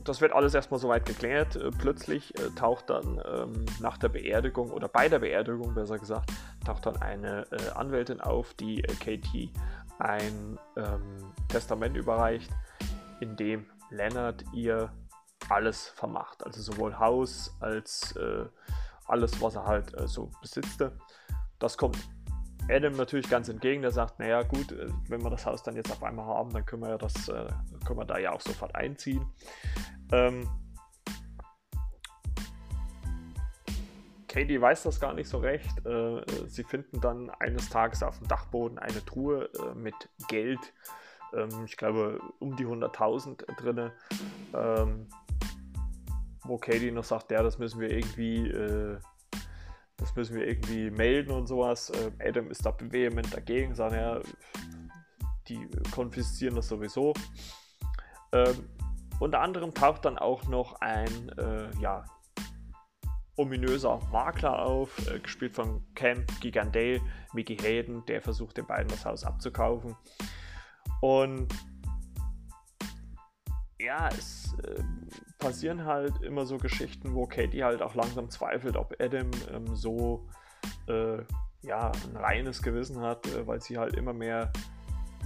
[0.03, 1.55] das wird alles erstmal soweit geklärt.
[1.55, 6.31] Äh, plötzlich äh, taucht dann ähm, nach der Beerdigung oder bei der Beerdigung besser gesagt,
[6.65, 9.51] taucht dann eine äh, Anwältin auf, die äh, Katie
[9.99, 12.51] ein ähm, Testament überreicht,
[13.19, 14.91] in dem Leonard ihr
[15.49, 16.45] alles vermacht.
[16.45, 18.45] Also sowohl Haus als äh,
[19.12, 20.97] alles, was er halt äh, so besitzte.
[21.60, 21.97] Das kommt
[22.69, 23.82] Adam natürlich ganz entgegen.
[23.82, 26.65] Der sagt, naja gut, äh, wenn wir das Haus dann jetzt auf einmal haben, dann
[26.65, 27.47] können wir, ja das, äh,
[27.86, 29.26] können wir da ja auch sofort einziehen.
[30.12, 30.47] Ähm,
[34.28, 35.86] Katie weiß das gar nicht so recht.
[35.86, 39.93] Äh, sie finden dann eines Tages auf dem Dachboden eine Truhe äh, mit
[40.30, 40.74] Geld.
[41.34, 43.91] Ähm, ich glaube, um die 100.000 drin.
[44.54, 45.08] Ähm,
[46.43, 48.97] wo Katie noch sagt, ja, das müssen wir irgendwie, äh,
[49.97, 51.91] das müssen wir irgendwie melden und sowas.
[52.19, 54.19] Adam ist da vehement dagegen, sagen ja,
[55.47, 57.13] die konfiszieren das sowieso.
[58.32, 58.69] Ähm,
[59.19, 62.04] unter anderem taucht dann auch noch ein, äh, ja,
[63.36, 67.01] ominöser Makler auf, äh, gespielt von Cam Gigandale,
[67.34, 69.95] Mickey Hayden, der versucht den beiden das Haus abzukaufen.
[71.01, 71.47] Und
[73.84, 74.84] ja, es äh,
[75.39, 80.28] passieren halt immer so Geschichten, wo Katie halt auch langsam zweifelt, ob Adam ähm, so
[80.88, 81.17] äh,
[81.63, 84.52] ja, ein reines Gewissen hat, äh, weil sie halt immer mehr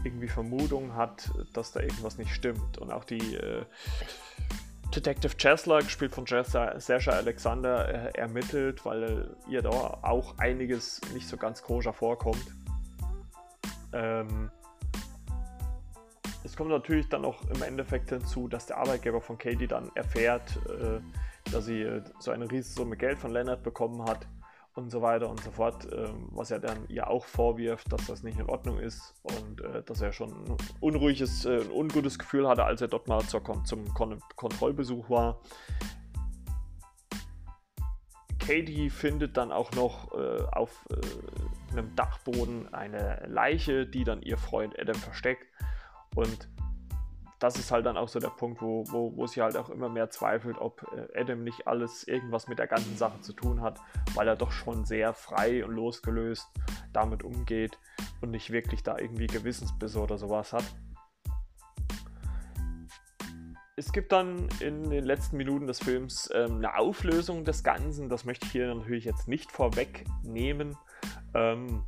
[0.04, 2.78] irgendwie Vermutungen hat, dass da irgendwas nicht stimmt.
[2.78, 3.66] Und auch die äh,
[4.96, 11.38] Detective Chesler, gespielt von Sasha Alexander, äh, ermittelt, weil ihr da auch einiges nicht so
[11.38, 12.46] ganz koscher vorkommt.
[13.94, 14.52] Ähm,
[16.46, 20.58] es kommt natürlich dann auch im Endeffekt hinzu, dass der Arbeitgeber von Katie dann erfährt,
[20.68, 21.02] äh,
[21.52, 24.28] dass sie äh, so eine riesige Summe Geld von Leonard bekommen hat
[24.76, 28.22] und so weiter und so fort, ähm, was er dann ihr auch vorwirft, dass das
[28.22, 32.48] nicht in Ordnung ist und äh, dass er schon ein unruhiges, äh, ein ungutes Gefühl
[32.48, 35.42] hatte, als er dort mal zur, zum Kon Kontrollbesuch war.
[38.38, 44.38] Katie findet dann auch noch äh, auf äh, einem Dachboden eine Leiche, die dann ihr
[44.38, 45.48] Freund Adam versteckt
[46.16, 46.50] und
[47.40, 49.90] das ist halt dann auch so der Punkt, wo, wo, wo sie halt auch immer
[49.90, 53.80] mehr zweifelt, ob äh, Adam nicht alles irgendwas mit der ganzen Sache zu tun hat,
[54.14, 56.48] weil er doch schon sehr frei und losgelöst
[56.94, 57.78] damit umgeht
[58.22, 60.64] und nicht wirklich da irgendwie Gewissensbisse oder sowas hat.
[63.78, 68.08] Es gibt dann in den letzten Minuten des Films ähm, eine Auflösung des Ganzen.
[68.08, 70.78] Das möchte ich hier natürlich jetzt nicht vorwegnehmen.
[71.34, 71.84] Ähm,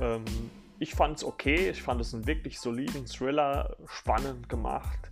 [0.00, 0.24] ähm,
[0.78, 1.70] ich fand es okay.
[1.70, 5.10] Ich fand es einen wirklich soliden Thriller, spannend gemacht.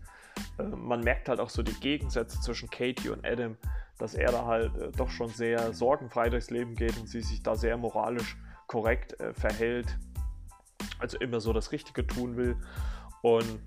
[0.59, 3.57] Äh, man merkt halt auch so die Gegensätze zwischen Katie und Adam,
[3.99, 7.43] dass er da halt äh, doch schon sehr sorgenfrei durchs Leben geht und sie sich
[7.43, 8.37] da sehr moralisch
[8.67, 9.99] korrekt äh, verhält.
[10.99, 12.57] Also immer so das Richtige tun will.
[13.23, 13.61] Und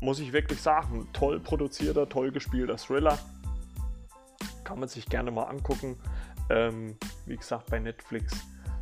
[0.00, 3.18] muss ich wirklich sagen, toll produzierter, toll gespielter Thriller.
[4.64, 5.96] Kann man sich gerne mal angucken.
[6.50, 8.34] Ähm, wie gesagt, bei Netflix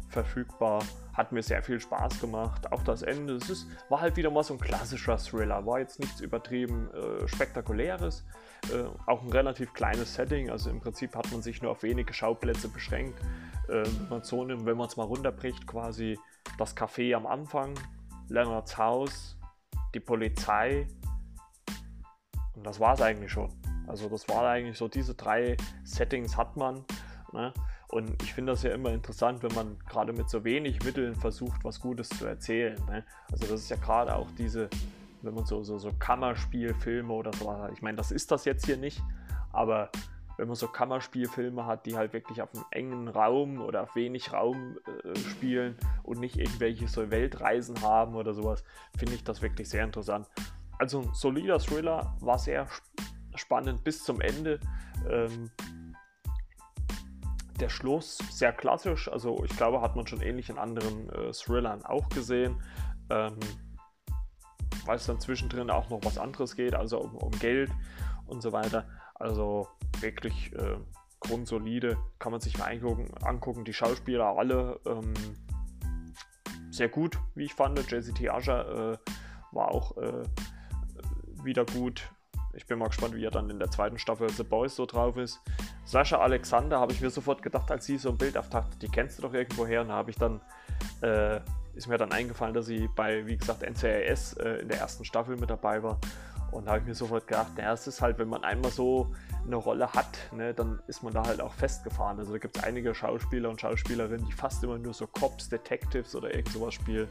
[0.09, 0.83] verfügbar.
[1.15, 2.73] Hat mir sehr viel Spaß gemacht.
[2.73, 5.65] Auch das Ende, es ist, war halt wieder mal so ein klassischer Thriller.
[5.67, 8.25] War jetzt nichts übertrieben äh, Spektakuläres.
[8.73, 10.51] Äh, auch ein relativ kleines Setting.
[10.51, 13.21] Also im Prinzip hat man sich nur auf wenige Schauplätze beschränkt.
[13.69, 16.19] Äh, wenn man so nimmt, wenn man es mal runterbricht, quasi
[16.59, 17.75] das Café am Anfang,
[18.29, 19.37] Leonards Haus,
[19.95, 20.87] die Polizei,
[22.55, 23.51] und das war es eigentlich schon.
[23.87, 26.85] Also das war eigentlich so, diese drei Settings hat man.
[27.33, 27.53] Ne?
[27.93, 31.63] Und ich finde das ja immer interessant, wenn man gerade mit so wenig Mitteln versucht,
[31.63, 32.77] was Gutes zu erzählen.
[32.87, 33.05] Ne?
[33.31, 34.69] Also das ist ja gerade auch diese,
[35.21, 37.71] wenn man so, so, so Kammerspielfilme oder so hat.
[37.73, 39.01] Ich meine, das ist das jetzt hier nicht,
[39.53, 39.91] aber
[40.39, 44.33] wenn man so Kammerspielfilme hat, die halt wirklich auf einem engen Raum oder auf wenig
[44.33, 48.65] Raum äh, spielen und nicht irgendwelche so Weltreisen haben oder sowas,
[48.97, 50.27] finde ich das wirklich sehr interessant
[50.83, 52.67] also ein solider Thriller, war sehr
[53.37, 54.59] spannend bis zum Ende.
[55.09, 55.49] Ähm,
[57.63, 61.85] der Schluss sehr klassisch, also ich glaube, hat man schon ähnlich in anderen äh, Thrillern
[61.85, 62.63] auch gesehen.
[63.09, 63.39] Ähm,
[64.85, 67.71] weil es dann zwischendrin auch noch was anderes geht, also um, um Geld
[68.27, 68.89] und so weiter.
[69.15, 69.69] Also
[70.01, 70.77] wirklich äh,
[71.21, 73.13] grundsolide, kann man sich mal angucken.
[73.23, 73.65] angucken.
[73.65, 75.15] Die Schauspieler alle ähm,
[76.71, 77.79] sehr gut, wie ich fand.
[77.79, 79.11] JCT Asher äh,
[79.53, 80.25] war auch äh,
[81.45, 82.11] wieder gut.
[82.55, 85.17] Ich bin mal gespannt, wie er dann in der zweiten Staffel The Boys so drauf
[85.17, 85.41] ist.
[85.85, 89.19] Sascha Alexander habe ich mir sofort gedacht, als sie so ein Bild auftauchte, die kennst
[89.19, 89.83] du doch irgendwo her.
[89.83, 90.41] Und da habe ich dann,
[91.01, 91.41] äh,
[91.75, 95.37] ist mir dann eingefallen, dass sie bei, wie gesagt, NCIS äh, in der ersten Staffel
[95.37, 95.99] mit dabei war.
[96.51, 99.11] Und da habe ich mir sofort gedacht, naja, es ist halt, wenn man einmal so
[99.47, 102.19] eine Rolle hat, ne, dann ist man da halt auch festgefahren.
[102.19, 106.15] Also da gibt es einige Schauspieler und Schauspielerinnen, die fast immer nur so Cops, Detectives
[106.15, 107.09] oder irgend sowas spielen.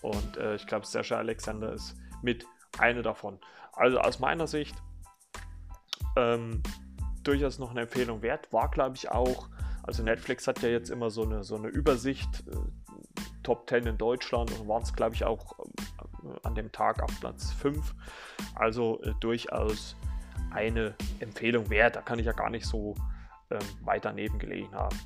[0.00, 2.46] Und äh, ich glaube, Sascha Alexander ist mit
[2.80, 3.38] eine davon.
[3.72, 4.74] Also aus meiner Sicht
[6.16, 6.62] ähm,
[7.22, 8.52] durchaus noch eine Empfehlung wert.
[8.52, 9.48] War, glaube ich, auch,
[9.82, 12.56] also Netflix hat ja jetzt immer so eine, so eine Übersicht, äh,
[13.42, 15.62] Top 10 in Deutschland und waren es, glaube ich, auch äh,
[16.42, 17.94] an dem Tag auf Platz 5.
[18.54, 19.96] Also äh, durchaus
[20.50, 21.96] eine Empfehlung wert.
[21.96, 22.94] Da kann ich ja gar nicht so
[23.50, 24.98] ähm, weit daneben gelegen haben.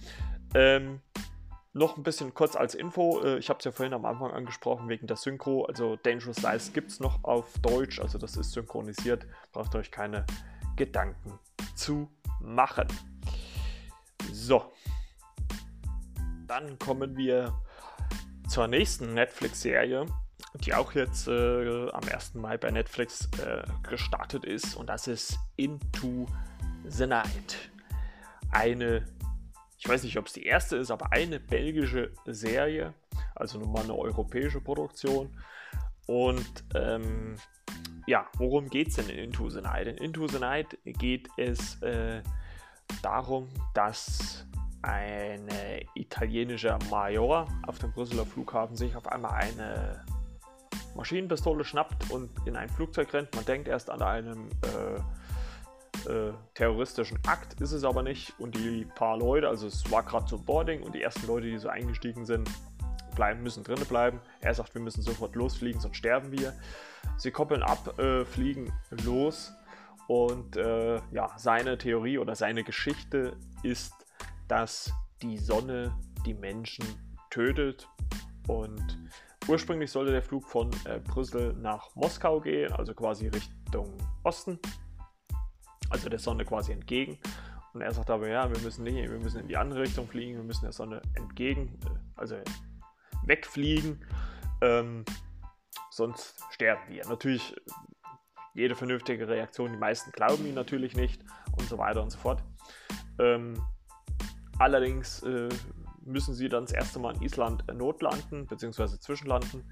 [0.55, 1.01] Ähm,
[1.75, 4.89] noch ein bisschen kurz als Info, äh, ich habe es ja vorhin am Anfang angesprochen
[4.89, 9.27] wegen der Synchro, also Dangerous Lies gibt es noch auf Deutsch, also das ist synchronisiert,
[9.53, 10.27] braucht euch keine
[10.77, 11.39] Gedanken
[11.75, 12.11] zu
[12.41, 12.87] machen.
[14.33, 14.73] So,
[16.47, 17.55] dann kommen wir
[18.49, 20.05] zur nächsten Netflix-Serie,
[20.55, 22.35] die auch jetzt äh, am 1.
[22.35, 26.27] Mai bei Netflix äh, gestartet ist und das ist Into
[26.85, 27.71] the Night.
[28.51, 29.07] Eine
[29.83, 32.95] ich weiß nicht, ob es die erste ist, aber eine belgische Serie,
[33.35, 35.37] also nochmal eine europäische Produktion.
[36.07, 37.35] Und ähm,
[38.07, 39.89] ja, worum geht es denn in Into the Night?
[39.89, 42.23] In Into the Night geht es äh,
[43.03, 44.47] darum, dass
[44.83, 50.05] eine italienische Major auf dem Brüsseler Flughafen sich auf einmal eine
[50.95, 53.35] Maschinenpistole schnappt und in ein Flugzeug rennt.
[53.35, 55.01] Man denkt erst an einem äh,
[56.07, 58.35] äh, terroristischen Akt ist es aber nicht.
[58.39, 61.59] Und die paar Leute, also es war gerade zum Boarding und die ersten Leute, die
[61.59, 62.49] so eingestiegen sind,
[63.15, 64.21] bleiben, müssen drinnen bleiben.
[64.41, 66.55] Er sagt, wir müssen sofort losfliegen, sonst sterben wir.
[67.17, 68.73] Sie koppeln ab, äh, fliegen
[69.05, 69.53] los.
[70.09, 73.95] Und äh, ja, seine Theorie oder seine Geschichte ist,
[74.49, 74.93] dass
[75.23, 75.97] die Sonne
[76.27, 76.85] die Menschen
[77.31, 77.89] tötet.
[78.49, 78.99] Und
[79.49, 84.59] ursprünglich sollte der Flug von äh, Brüssel nach Moskau gehen, also quasi Richtung Osten
[85.93, 87.19] also der Sonne quasi entgegen.
[87.75, 90.37] Und er sagt aber, ja, wir müssen nicht, wir müssen in die andere Richtung fliegen,
[90.37, 92.37] wir müssen der Sonne entgegen, äh, also
[93.25, 94.05] wegfliegen,
[94.61, 95.05] ähm,
[95.91, 97.07] sonst sterben wir.
[97.07, 97.55] Natürlich
[98.55, 101.23] jede vernünftige Reaktion, die meisten glauben ihn natürlich nicht
[101.57, 102.43] und so weiter und so fort.
[103.19, 103.55] Ähm,
[104.59, 105.49] allerdings äh,
[106.05, 109.65] müssen sie dann das erste Mal in Island notlanden, beziehungsweise zwischenlanden,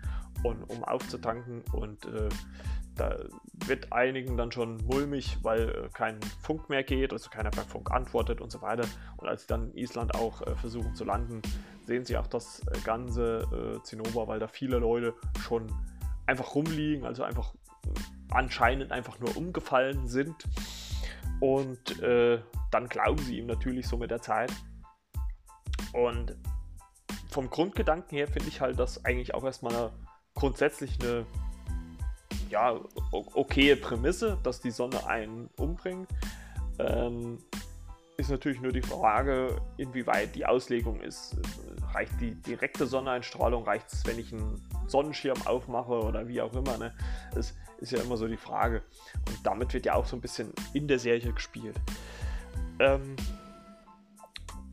[0.42, 2.28] und, um aufzutanken und äh,
[3.00, 3.16] da
[3.66, 7.90] wird einigen dann schon mulmig, weil äh, kein Funk mehr geht, also keiner per Funk
[7.90, 8.86] antwortet und so weiter.
[9.16, 11.40] Und als sie dann in Island auch äh, versuchen zu landen,
[11.86, 15.72] sehen sie auch das äh, ganze äh, Zinnober, weil da viele Leute schon
[16.26, 17.54] einfach rumliegen, also einfach
[18.30, 20.36] anscheinend einfach nur umgefallen sind.
[21.40, 22.38] Und äh,
[22.70, 24.52] dann glauben sie ihm natürlich so mit der Zeit.
[25.94, 26.36] Und
[27.30, 29.90] vom Grundgedanken her finde ich halt, dass eigentlich auch erstmal eine,
[30.34, 31.24] grundsätzlich eine
[32.50, 32.78] ja,
[33.12, 36.08] okaye Prämisse, dass die Sonne einen umbringt.
[36.78, 37.38] Ähm,
[38.16, 41.36] ist natürlich nur die Frage, inwieweit die Auslegung ist.
[41.94, 43.64] Reicht die direkte Sonneneinstrahlung?
[43.64, 46.76] Reicht es, wenn ich einen Sonnenschirm aufmache oder wie auch immer?
[46.76, 46.92] Ne?
[47.34, 48.82] Das ist ja immer so die Frage.
[49.26, 51.76] Und damit wird ja auch so ein bisschen in der Serie gespielt.
[52.78, 53.16] Ähm,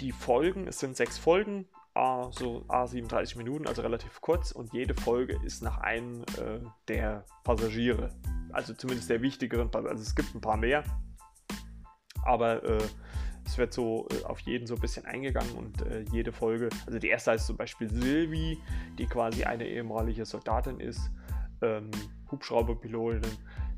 [0.02, 1.68] die Folgen, es sind sechs Folgen,
[1.98, 7.26] A, so A37 Minuten, also relativ kurz und jede Folge ist nach einem äh, der
[7.44, 8.10] Passagiere.
[8.52, 10.84] Also zumindest der wichtigeren, also es gibt ein paar mehr,
[12.24, 12.84] aber äh,
[13.46, 17.00] es wird so äh, auf jeden so ein bisschen eingegangen und äh, jede Folge, also
[17.00, 18.62] die erste ist zum Beispiel Sylvie,
[18.98, 21.10] die quasi eine ehemalige Soldatin ist,
[21.62, 21.90] ähm,
[22.30, 23.22] Hubschrauberpilotin,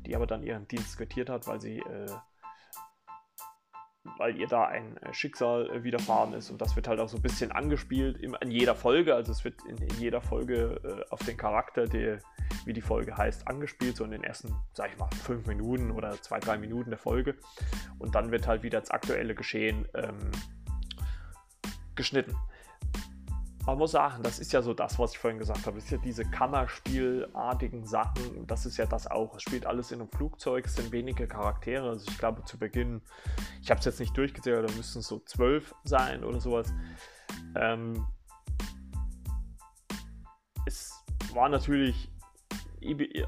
[0.06, 2.06] die aber dann ihren Dienst quittiert hat, weil sie äh,
[4.16, 6.50] weil ihr da ein äh, Schicksal äh, widerfahren ist.
[6.50, 9.56] Und das wird halt auch so ein bisschen angespielt in, jeder Folge, also es wird
[9.68, 12.20] in, in jeder Folge äh, auf den Charakter, der,
[12.64, 16.12] wie die Folge heißt, angespielt, so in den ersten, sag ich mal, fünf Minuten oder
[16.22, 17.36] zwei, drei Minuten der Folge.
[17.98, 20.30] Und dann wird halt wieder das aktuelle Geschehen ähm,
[21.94, 22.34] geschnitten
[23.70, 25.76] man muss sagen, das ist ja so das, was ich vorhin gesagt habe.
[25.76, 28.44] Das ist ja diese Kammerspielartigen Sachen.
[28.48, 29.36] Das ist ja das auch.
[29.36, 30.66] Es spielt alles in einem Flugzeug.
[30.66, 31.88] Es sind wenige Charaktere.
[31.88, 33.00] Also ich glaube zu Beginn,
[33.62, 36.74] ich habe es jetzt nicht durchgezählt, da müssten es so zwölf sein oder sowas.
[37.54, 38.04] Ähm,
[40.66, 40.92] es
[41.32, 42.10] war natürlich,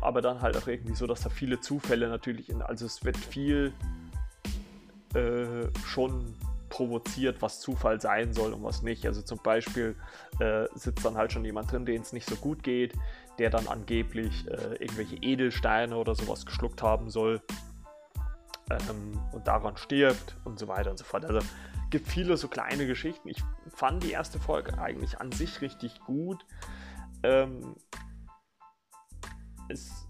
[0.01, 3.17] aber dann halt auch irgendwie so, dass da viele Zufälle natürlich, in, also es wird
[3.17, 3.73] viel
[5.15, 6.35] äh, schon
[6.73, 9.05] provoziert, was Zufall sein soll und was nicht.
[9.05, 9.95] Also zum Beispiel
[10.41, 12.95] äh, sitzt dann halt schon jemand drin, dem es nicht so gut geht,
[13.39, 17.43] der dann angeblich äh, irgendwelche Edelsteine oder sowas geschluckt haben soll
[18.71, 21.27] ähm, und daran stirbt und so weiter und so fort.
[21.27, 21.41] Also
[21.91, 23.29] gibt viele so kleine Geschichten.
[23.29, 26.43] Ich fand die erste Folge eigentlich an sich richtig gut.
[27.23, 27.77] Ähm,
[29.69, 30.09] es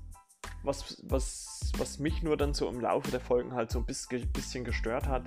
[0.63, 4.65] was, was, was mich nur dann so im Laufe der Folgen halt so ein bisschen
[4.65, 5.25] gestört hat,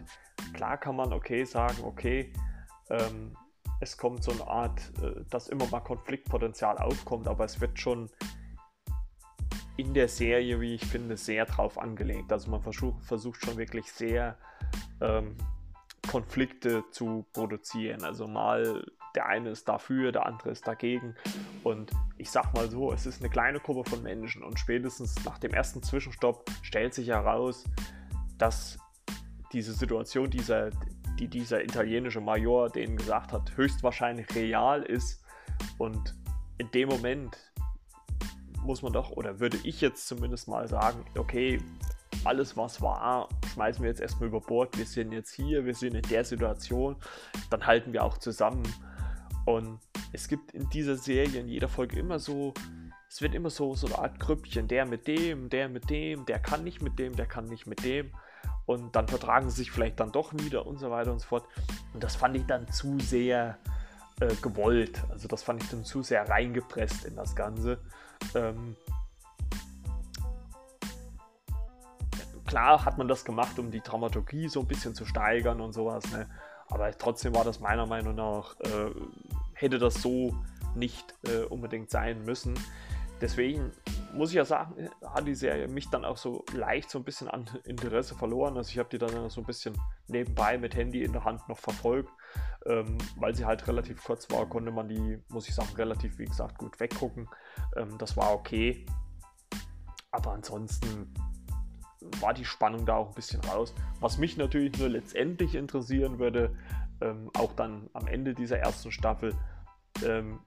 [0.54, 2.32] klar kann man okay sagen, okay,
[2.90, 3.36] ähm,
[3.80, 8.10] es kommt so eine Art, äh, dass immer mal Konfliktpotenzial aufkommt, aber es wird schon
[9.78, 12.32] in der Serie, wie ich finde, sehr drauf angelegt.
[12.32, 14.38] Also man versucht, versucht schon wirklich sehr
[15.02, 15.36] ähm,
[16.10, 18.04] Konflikte zu produzieren.
[18.04, 21.16] Also mal der eine ist dafür, der andere ist dagegen.
[21.64, 25.40] Und ich sag mal so, es ist eine kleine Gruppe von Menschen und spätestens nach
[25.40, 27.66] dem ersten Zwischenstopp stellt sich heraus,
[28.38, 28.78] dass
[29.54, 30.72] diese Situation, dieser,
[31.20, 35.24] die dieser italienische Major denen gesagt hat, höchstwahrscheinlich real ist.
[35.78, 36.16] Und
[36.58, 37.38] in dem Moment
[38.62, 41.62] muss man doch, oder würde ich jetzt zumindest mal sagen, okay,
[42.24, 44.78] alles was war, schmeißen wir jetzt erstmal über Bord.
[44.78, 46.96] Wir sind jetzt hier, wir sind in der Situation,
[47.50, 48.64] dann halten wir auch zusammen.
[49.46, 49.80] Und
[50.12, 52.54] es gibt in dieser Serie in jeder Folge immer so,
[53.08, 56.40] es wird immer so, so eine Art Grüppchen, der mit dem, der mit dem, der
[56.40, 58.12] kann nicht mit dem, der kann nicht mit dem.
[58.66, 61.48] Und dann vertragen sie sich vielleicht dann doch wieder und so weiter und so fort.
[61.94, 63.58] Und das fand ich dann zu sehr
[64.20, 65.04] äh, gewollt.
[65.10, 67.80] Also das fand ich dann zu sehr reingepresst in das Ganze.
[68.34, 68.76] Ähm,
[72.46, 76.10] klar hat man das gemacht, um die Dramaturgie so ein bisschen zu steigern und sowas.
[76.12, 76.28] Ne?
[76.68, 78.92] Aber trotzdem war das meiner Meinung nach äh,
[79.56, 80.36] hätte das so
[80.76, 82.54] nicht äh, unbedingt sein müssen.
[83.22, 83.72] Deswegen
[84.14, 87.30] muss ich ja sagen, hat die Serie mich dann auch so leicht so ein bisschen
[87.30, 88.58] an Interesse verloren.
[88.58, 89.76] Also ich habe die dann so ein bisschen
[90.08, 92.10] nebenbei mit Handy in der Hand noch verfolgt.
[92.66, 96.26] Ähm, weil sie halt relativ kurz war, konnte man die, muss ich sagen, relativ, wie
[96.26, 97.30] gesagt, gut weggucken.
[97.78, 98.86] Ähm, das war okay.
[100.12, 101.14] Aber ansonsten
[102.20, 103.74] war die Spannung da auch ein bisschen raus.
[104.00, 106.56] Was mich natürlich nur letztendlich interessieren würde,
[107.02, 109.34] ähm, auch dann am Ende dieser ersten Staffel,
[110.04, 110.40] ähm,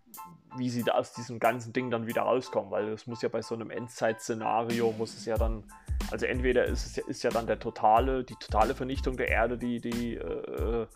[0.56, 3.42] wie sie da aus diesem ganzen Ding dann wieder rauskommen, weil es muss ja bei
[3.42, 5.64] so einem Endzeit-Szenario muss es ja dann,
[6.10, 9.58] also entweder ist es ja, ist ja dann der totale, die totale Vernichtung der Erde,
[9.58, 10.86] die, die, äh,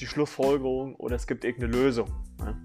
[0.00, 2.08] die Schlussfolgerung, oder es gibt irgendeine Lösung.
[2.38, 2.56] Ne?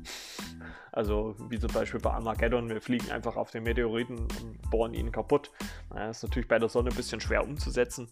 [0.92, 5.12] Also wie zum Beispiel bei Armageddon, wir fliegen einfach auf den Meteoriten und bohren ihn
[5.12, 5.50] kaputt.
[5.90, 8.08] Das ist natürlich bei der Sonne ein bisschen schwer umzusetzen,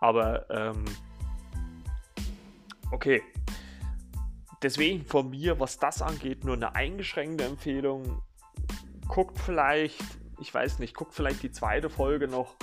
[0.00, 0.84] aber ähm,
[2.90, 3.22] okay.
[4.62, 8.22] Deswegen von mir, was das angeht, nur eine eingeschränkte Empfehlung.
[9.06, 12.56] Guckt vielleicht ich weiß nicht, guckt vielleicht die zweite Folge noch.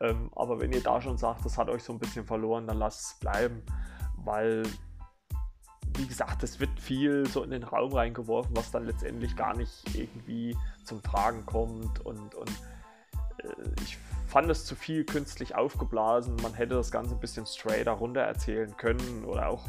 [0.00, 2.78] Ähm, aber wenn ihr da schon sagt, das hat euch so ein bisschen verloren, dann
[2.78, 3.62] lasst es bleiben,
[4.16, 4.62] weil,
[5.96, 9.94] wie gesagt, es wird viel so in den Raum reingeworfen, was dann letztendlich gar nicht
[9.94, 12.50] irgendwie zum Tragen kommt und, und
[13.42, 13.98] äh, ich
[14.30, 16.36] fand es zu viel künstlich aufgeblasen.
[16.42, 19.66] Man hätte das Ganze ein bisschen straighter runter erzählen können oder auch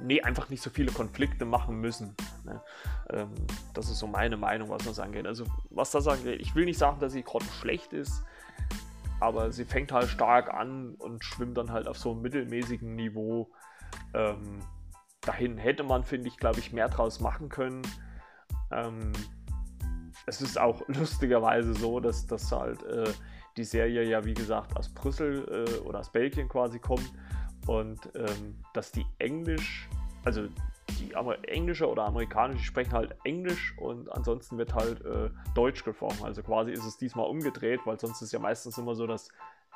[0.00, 2.14] nee, einfach nicht so viele Konflikte machen müssen.
[2.44, 2.62] Ne?
[3.10, 3.34] Ähm,
[3.74, 5.26] das ist so meine Meinung, was das angeht.
[5.26, 8.22] Also, was das angeht, ich will nicht sagen, dass sie gerade schlecht ist,
[9.18, 13.50] aber sie fängt halt stark an und schwimmt dann halt auf so einem mittelmäßigen Niveau
[14.14, 14.60] ähm,
[15.22, 15.58] dahin.
[15.58, 17.82] Hätte man, finde ich, glaube ich, mehr draus machen können.
[18.70, 19.12] Ähm,
[20.26, 23.10] es ist auch lustigerweise so, dass das halt äh,
[23.58, 27.10] die Serie ja, wie gesagt, aus Brüssel äh, oder aus Belgien quasi kommt
[27.66, 29.88] und ähm, dass die Englisch,
[30.24, 30.48] also
[31.00, 36.24] die Amer englische oder amerikanische sprechen halt Englisch und ansonsten wird halt äh, Deutsch gesprochen.
[36.24, 39.28] Also quasi ist es diesmal umgedreht, weil sonst ist ja meistens immer so, dass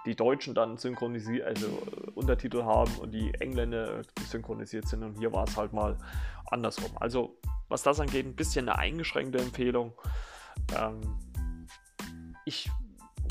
[0.06, 5.18] die Deutschen dann synchronisiert, also äh, Untertitel haben und die Engländer äh, synchronisiert sind und
[5.18, 5.96] hier war es halt mal
[6.46, 6.90] andersrum.
[6.98, 7.36] Also
[7.68, 9.92] was das angeht, ein bisschen eine eingeschränkte Empfehlung.
[10.76, 11.00] Ähm,
[12.44, 12.70] ich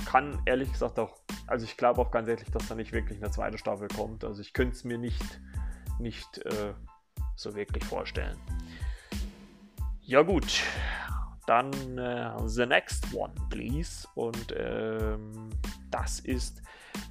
[0.05, 1.17] kann ehrlich gesagt auch,
[1.47, 4.23] also ich glaube auch ganz ehrlich, dass da nicht wirklich eine zweite Staffel kommt.
[4.23, 5.41] Also ich könnte es mir nicht,
[5.99, 6.73] nicht äh,
[7.35, 8.37] so wirklich vorstellen.
[10.01, 10.63] Ja gut,
[11.47, 14.07] dann äh, the next one, please.
[14.15, 15.49] Und ähm,
[15.89, 16.61] das ist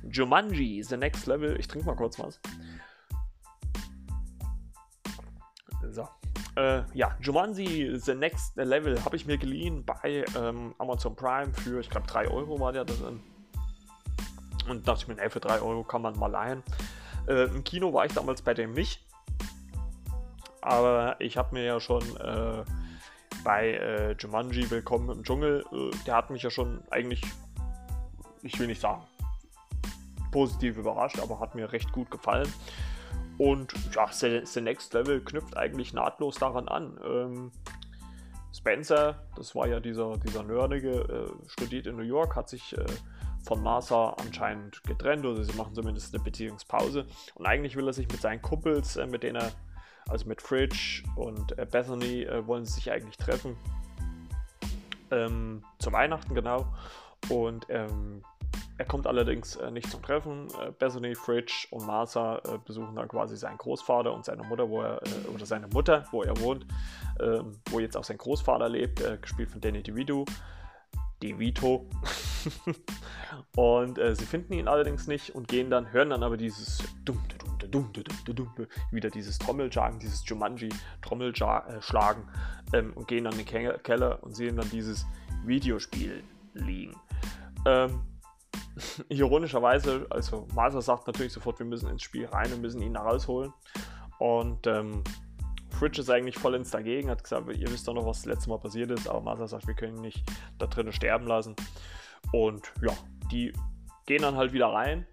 [0.02, 1.58] Jumanji, the next level.
[1.58, 2.40] Ich trinke mal kurz was.
[5.90, 6.08] So.
[6.57, 11.80] Äh, ja, Jumanji The Next Level habe ich mir geliehen bei ähm, Amazon Prime für,
[11.80, 13.20] ich glaube, 3 Euro war der drin.
[14.68, 16.62] Und dachte ich mir, ey, für 3 Euro kann man mal leihen.
[17.28, 19.05] Äh, Im Kino war ich damals bei dem nicht.
[20.61, 22.64] Aber ich habe mir ja schon äh,
[23.44, 27.22] bei äh, Jumanji Willkommen im Dschungel, äh, der hat mich ja schon eigentlich,
[28.42, 29.03] ich will nicht sagen,
[30.30, 32.53] positiv überrascht, aber hat mir recht gut gefallen.
[33.41, 37.01] Und ja, The Next Level knüpft eigentlich nahtlos daran an.
[37.03, 37.51] Ähm,
[38.55, 42.84] Spencer, das war ja dieser, dieser Nerdige, äh, studiert in New York, hat sich äh,
[43.43, 47.07] von Martha anscheinend getrennt oder sie machen zumindest eine Beziehungspause.
[47.34, 49.53] Und eigentlich will er sich mit seinen Kumpels, äh, mit denen er,
[50.07, 53.57] also mit Fridge und äh, Bethany, äh, wollen sie sich eigentlich treffen.
[55.11, 56.66] Ähm, zu Weihnachten genau.
[57.30, 58.22] Und ähm,
[58.80, 60.48] er kommt allerdings äh, nicht zum Treffen.
[60.58, 64.80] Äh, Bethany, Fridge und Martha äh, besuchen dann quasi seinen Großvater und seine Mutter, wo
[64.80, 66.64] er, äh, oder seine Mutter, wo er wohnt,
[67.20, 70.24] ähm, wo jetzt auch sein Großvater lebt, äh, gespielt von Danny DeVito.
[71.22, 71.90] DeVito.
[73.54, 77.22] und äh, sie finden ihn allerdings nicht und gehen dann, hören dann aber dieses dumm,
[77.68, 77.92] dumm, dumm,
[78.24, 82.22] dumm, dumm, wieder dieses Trommelschlagen, dieses Jumanji-Trommelschlagen
[82.72, 85.04] ähm, und gehen dann in den Keller und sehen dann dieses
[85.44, 86.24] Videospiel
[86.54, 86.96] liegen.
[87.66, 88.00] Ähm,
[89.08, 93.02] ironischerweise, also Maser sagt natürlich sofort, wir müssen ins Spiel rein und müssen ihn da
[93.02, 93.52] rausholen.
[94.18, 95.02] Und ähm,
[95.70, 98.58] Fridge ist eigentlich vollends dagegen, hat gesagt, ihr wisst doch noch, was das letzte Mal
[98.58, 100.22] passiert ist, aber Maser sagt, wir können ihn nicht
[100.58, 101.56] da drinnen sterben lassen.
[102.32, 102.92] Und ja,
[103.30, 103.52] die
[104.06, 105.06] gehen dann halt wieder rein.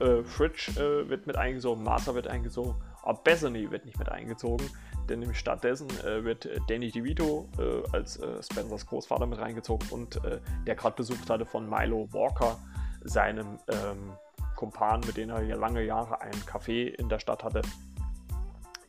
[0.00, 4.70] Äh, Fridge äh, wird mit eingesogen, Maser wird eingesogen, aber Bethany wird nicht mit eingezogen
[5.08, 10.22] denn stattdessen äh, wird äh, Danny DeVito äh, als äh, Spencers Großvater mit reingezogen und
[10.24, 12.58] äh, der gerade besucht hatte von Milo Walker,
[13.04, 14.12] seinem ähm,
[14.56, 17.62] Kumpan, mit dem er ja lange Jahre ein Café in der Stadt hatte.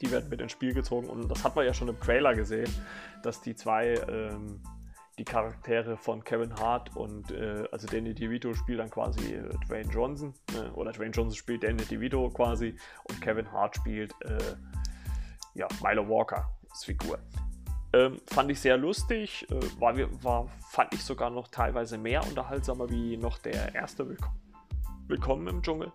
[0.01, 2.71] Die werden mit ins Spiel gezogen und das hat man ja schon im Trailer gesehen,
[3.21, 4.61] dass die zwei ähm,
[5.19, 9.91] die Charaktere von Kevin Hart und äh, also Danny DeVito spielt dann quasi äh, Dwayne
[9.91, 14.15] Johnson äh, oder Dwayne Johnson spielt Danny DeVito quasi und Kevin Hart spielt
[15.53, 17.19] ja, Milo Walker als Figur.
[17.91, 22.89] Ähm, fand ich sehr lustig, äh, war, war, fand ich sogar noch teilweise mehr unterhaltsamer
[22.89, 24.39] wie noch der erste Willkommen,
[25.07, 25.91] Willkommen im Dschungel.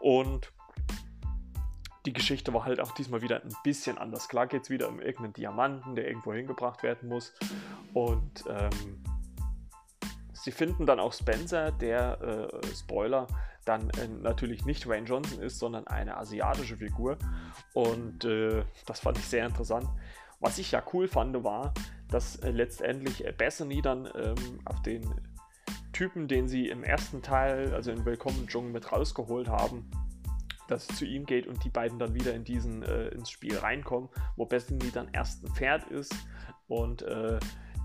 [0.00, 0.52] Und
[2.06, 4.28] die Geschichte war halt auch diesmal wieder ein bisschen anders.
[4.28, 7.32] Klar geht es wieder um irgendeinen Diamanten, der irgendwo hingebracht werden muss.
[7.94, 9.02] Und ähm,
[10.32, 13.26] sie finden dann auch Spencer, der, äh, Spoiler,
[13.64, 17.18] dann äh, natürlich nicht Wayne Johnson ist, sondern eine asiatische Figur.
[17.72, 19.88] Und äh, das fand ich sehr interessant.
[20.40, 21.72] Was ich ja cool fand, war,
[22.08, 25.02] dass äh, letztendlich äh, Bethany dann ähm, auf den
[25.92, 29.88] Typen, den sie im ersten Teil, also in Willkommen Dschungel mit rausgeholt haben,
[30.68, 33.56] dass es zu ihm geht und die beiden dann wieder in diesen äh, ins Spiel
[33.56, 36.14] reinkommen, wo Bethany dann erst ein Pferd ist
[36.68, 37.38] und äh,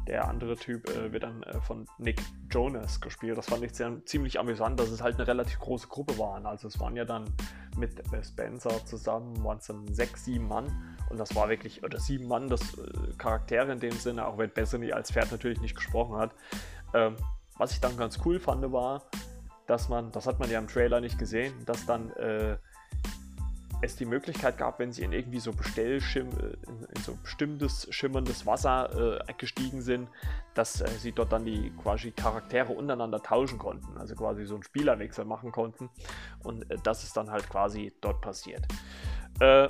[0.10, 3.38] der andere Typ äh, wird dann äh, von Nick Jonas gespielt.
[3.38, 6.45] Das fand ich sehr, ziemlich amüsant, dass es halt eine relativ große Gruppe waren.
[6.45, 7.26] Also es waren ja dann
[7.78, 10.97] mit äh, Spencer zusammen, waren es dann sechs, sieben Mann.
[11.10, 14.49] Und das war wirklich, oder sieben Mann, das äh, Charaktere in dem Sinne, auch wenn
[14.49, 16.32] Bethany als Pferd natürlich nicht gesprochen hat.
[16.93, 17.16] Ähm,
[17.57, 19.03] was ich dann ganz cool fand, war,
[19.68, 22.57] dass man, das hat man ja im Trailer nicht gesehen, dass dann äh,
[23.82, 27.88] es die Möglichkeit gab, wenn sie in irgendwie so Bestellschim, äh, in, in so bestimmtes
[27.91, 30.09] schimmerndes Wasser äh, gestiegen sind,
[30.53, 34.63] dass äh, sie dort dann die quasi Charaktere untereinander tauschen konnten, also quasi so einen
[34.63, 35.89] Spielerwechsel machen konnten
[36.43, 38.65] und äh, das ist dann halt quasi dort passiert.
[39.39, 39.69] Äh,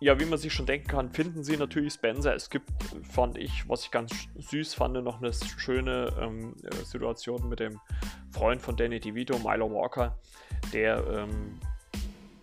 [0.00, 2.32] ja, wie man sich schon denken kann, finden sie natürlich Spencer.
[2.32, 2.70] Es gibt,
[3.10, 7.80] fand ich, was ich ganz süß fand, noch eine schöne ähm, äh, Situation mit dem
[8.30, 10.16] Freund von Danny DeVito, Milo Walker,
[10.72, 11.58] der ähm,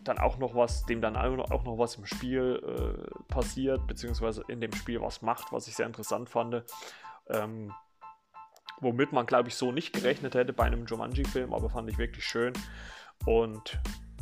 [0.08, 4.62] dann auch noch was, dem dann auch noch was im Spiel äh, passiert, beziehungsweise in
[4.62, 6.64] dem Spiel was macht, was ich sehr interessant fand.
[7.30, 7.74] Ähm,
[8.80, 12.26] womit man, glaube ich, so nicht gerechnet hätte bei einem Jumanji-Film, aber fand ich wirklich
[12.26, 12.54] schön.
[13.26, 13.80] Und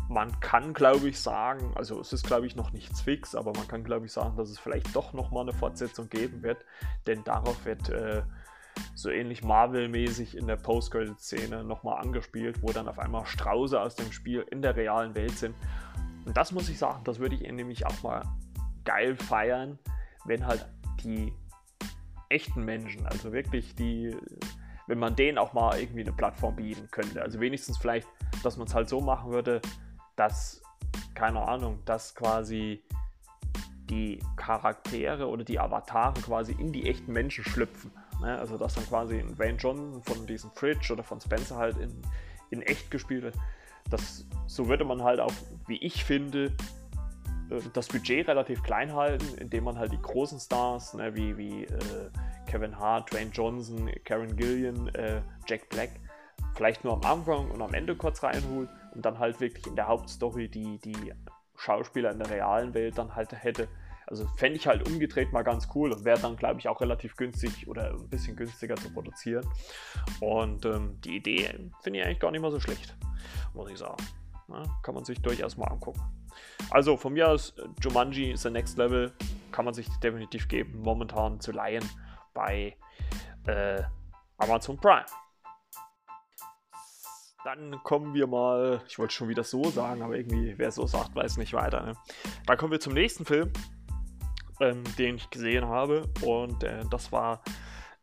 [0.09, 3.67] man kann, glaube ich, sagen, also es ist, glaube ich, noch nichts fix, aber man
[3.67, 6.63] kann, glaube ich, sagen, dass es vielleicht doch nochmal eine Fortsetzung geben wird,
[7.07, 8.21] denn darauf wird äh,
[8.95, 14.11] so ähnlich Marvel-mäßig in der Post-Credit-Szene nochmal angespielt, wo dann auf einmal Strauße aus dem
[14.11, 15.55] Spiel in der realen Welt sind.
[16.25, 18.23] Und das muss ich sagen, das würde ich nämlich auch mal
[18.85, 19.79] geil feiern,
[20.25, 20.65] wenn halt
[21.03, 21.33] die
[22.29, 24.15] echten Menschen, also wirklich die,
[24.87, 27.21] wenn man denen auch mal irgendwie eine Plattform bieten könnte.
[27.21, 28.07] Also wenigstens vielleicht,
[28.43, 29.61] dass man es halt so machen würde,
[30.15, 30.61] dass,
[31.13, 32.83] keine Ahnung, dass quasi
[33.89, 37.91] die Charaktere oder die Avatare quasi in die echten Menschen schlüpfen.
[38.21, 38.37] Ne?
[38.37, 42.01] Also dass dann quasi ein Wayne John von diesem Fridge oder von Spencer halt in,
[42.49, 43.35] in echt gespielt wird.
[43.89, 45.33] Das, so würde man halt auch,
[45.67, 46.51] wie ich finde,
[47.49, 51.63] äh, das Budget relativ klein halten, indem man halt die großen Stars, ne, wie, wie
[51.63, 52.09] äh,
[52.47, 55.89] Kevin Hart, Dwayne Johnson, Karen Gillian, äh, Jack Black,
[56.55, 59.87] vielleicht nur am Anfang und am Ende kurz reinholt und dann halt wirklich in der
[59.87, 61.13] Hauptstory die, die
[61.55, 63.67] Schauspieler in der realen Welt dann halt hätte.
[64.07, 67.15] Also fände ich halt umgedreht mal ganz cool und wäre dann, glaube ich, auch relativ
[67.15, 69.47] günstig oder ein bisschen günstiger zu produzieren.
[70.19, 72.95] Und ähm, die Idee finde ich eigentlich gar nicht mal so schlecht,
[73.53, 74.03] muss ich sagen.
[74.49, 76.01] Ja, kann man sich durchaus mal angucken.
[76.69, 79.13] Also von mir aus, Jumanji ist der Next Level,
[79.51, 81.87] kann man sich definitiv geben, momentan zu leihen
[82.33, 82.75] bei
[83.45, 83.83] äh,
[84.37, 85.05] Amazon Prime.
[87.43, 91.13] Dann kommen wir mal, ich wollte schon wieder so sagen, aber irgendwie, wer so sagt,
[91.13, 91.83] weiß nicht weiter.
[91.83, 91.93] Ne?
[92.45, 93.51] Dann kommen wir zum nächsten Film,
[94.59, 96.09] ähm, den ich gesehen habe.
[96.21, 97.43] Und äh, das war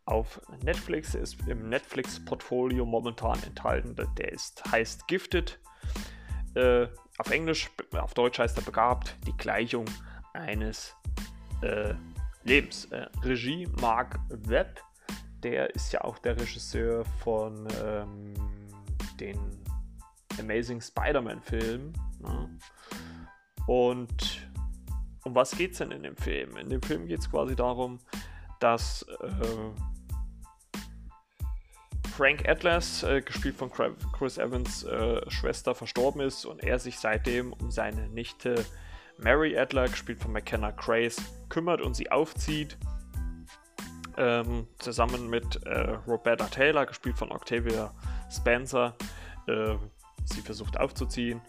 [0.04, 3.94] auf Netflix, ist im Netflix-Portfolio momentan enthalten.
[4.16, 5.60] Der ist, heißt Gifted.
[6.54, 6.88] Äh,
[7.18, 9.84] auf Englisch, auf Deutsch heißt er begabt, die Gleichung
[10.32, 10.96] eines
[11.62, 11.94] äh,
[12.44, 12.86] Lebens.
[12.86, 14.80] Äh, Regie Mark Webb,
[15.42, 18.34] der ist ja auch der Regisseur von ähm,
[19.20, 19.38] den
[20.38, 21.92] Amazing Spider-Man-Film.
[22.20, 22.58] Ne?
[23.66, 24.49] Und
[25.24, 26.56] um was geht es denn in dem Film?
[26.56, 27.98] In dem Film geht es quasi darum,
[28.58, 29.70] dass äh,
[32.16, 37.52] Frank Atlas, äh, gespielt von Chris Evans äh, Schwester, verstorben ist und er sich seitdem
[37.52, 38.64] um seine Nichte
[39.16, 41.16] Mary Adler, gespielt von McKenna Grace,
[41.48, 42.76] kümmert und sie aufzieht.
[44.16, 47.94] Ähm, zusammen mit äh, Roberta Taylor, gespielt von Octavia
[48.30, 48.94] Spencer.
[49.46, 49.76] Äh,
[50.24, 51.40] sie versucht aufzuziehen.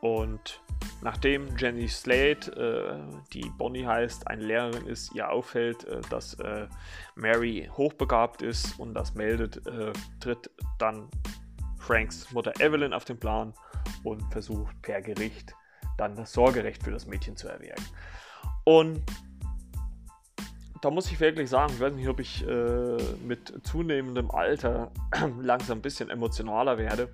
[0.00, 0.60] Und
[1.02, 6.66] nachdem Jenny Slade, äh, die Bonnie heißt, eine Lehrerin ist, ihr auffällt, äh, dass äh,
[7.14, 11.08] Mary hochbegabt ist und das meldet, äh, tritt dann
[11.78, 13.54] Franks Mutter Evelyn auf den Plan
[14.04, 15.54] und versucht per Gericht
[15.96, 17.84] dann das Sorgerecht für das Mädchen zu erwirken.
[18.64, 19.02] Und
[20.80, 24.90] da muss ich wirklich sagen, ich weiß nicht, ob ich äh, mit zunehmendem Alter
[25.40, 27.10] langsam ein bisschen emotionaler werde,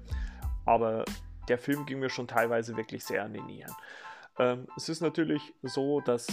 [0.65, 1.05] aber
[1.49, 3.73] der Film ging mir schon teilweise wirklich sehr an die Nieren.
[4.39, 6.33] Ähm, es ist natürlich so, dass äh,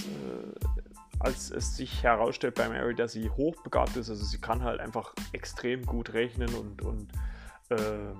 [1.19, 5.13] als es sich herausstellt bei Mary, dass sie hochbegabt ist, also sie kann halt einfach
[5.31, 7.11] extrem gut rechnen und, und
[7.69, 8.13] äh,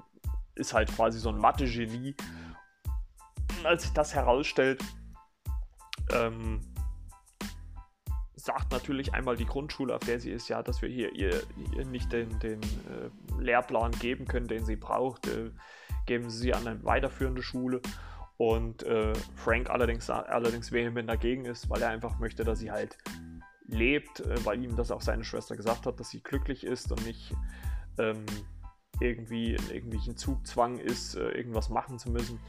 [0.56, 2.16] ist halt quasi so ein Mathe-Genie.
[3.64, 4.82] Als sich das herausstellt,
[6.12, 6.62] ähm,
[8.36, 11.42] sagt natürlich einmal die Grundschule, auf der sie ist, ja, dass wir hier ihr,
[11.76, 15.28] ihr nicht den, den äh, Lehrplan geben können, den sie braucht.
[15.28, 15.52] Äh,
[16.06, 17.82] geben sie an eine weiterführende Schule.
[18.38, 22.98] Und äh, Frank allerdings, allerdings vehement dagegen ist, weil er einfach möchte, dass sie halt
[23.68, 27.06] lebt, äh, weil ihm das auch seine Schwester gesagt hat, dass sie glücklich ist und
[27.06, 27.34] nicht
[27.98, 28.26] ähm,
[29.00, 32.40] irgendwie in irgendwelchen Zugzwang ist, äh, irgendwas machen zu müssen.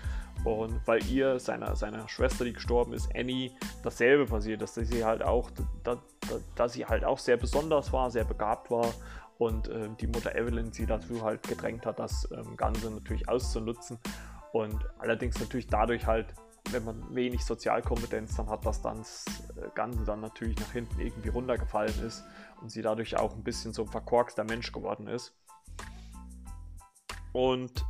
[0.45, 3.53] Und weil ihr, seiner, seiner Schwester, die gestorben ist, Annie,
[3.83, 5.51] dasselbe passiert, dass sie halt auch,
[5.85, 8.93] da, da, dass sie halt auch sehr besonders war, sehr begabt war
[9.39, 13.99] und äh, die Mutter Evelyn sie dazu halt gedrängt hat, das ähm, Ganze natürlich auszunutzen
[14.53, 16.35] und allerdings natürlich dadurch halt
[16.71, 19.25] wenn man wenig Sozialkompetenz dann hat, dass dann das
[19.57, 22.25] äh, Ganze dann natürlich nach hinten irgendwie runtergefallen ist
[22.61, 25.37] und sie dadurch auch ein bisschen so ein verkorkster Mensch geworden ist.
[27.33, 27.85] Und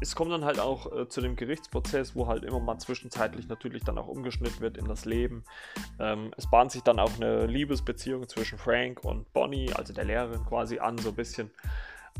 [0.00, 3.82] es kommt dann halt auch äh, zu dem Gerichtsprozess, wo halt immer mal zwischenzeitlich natürlich
[3.84, 5.44] dann auch umgeschnitten wird in das Leben.
[5.98, 10.44] Ähm, es bahnt sich dann auch eine Liebesbeziehung zwischen Frank und Bonnie, also der Lehrerin
[10.44, 11.50] quasi an, so ein bisschen.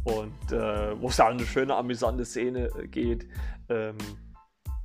[0.04, 3.26] Und äh, wo es auch eine schöne, amüsante Szene äh, geht,
[3.68, 3.96] ähm,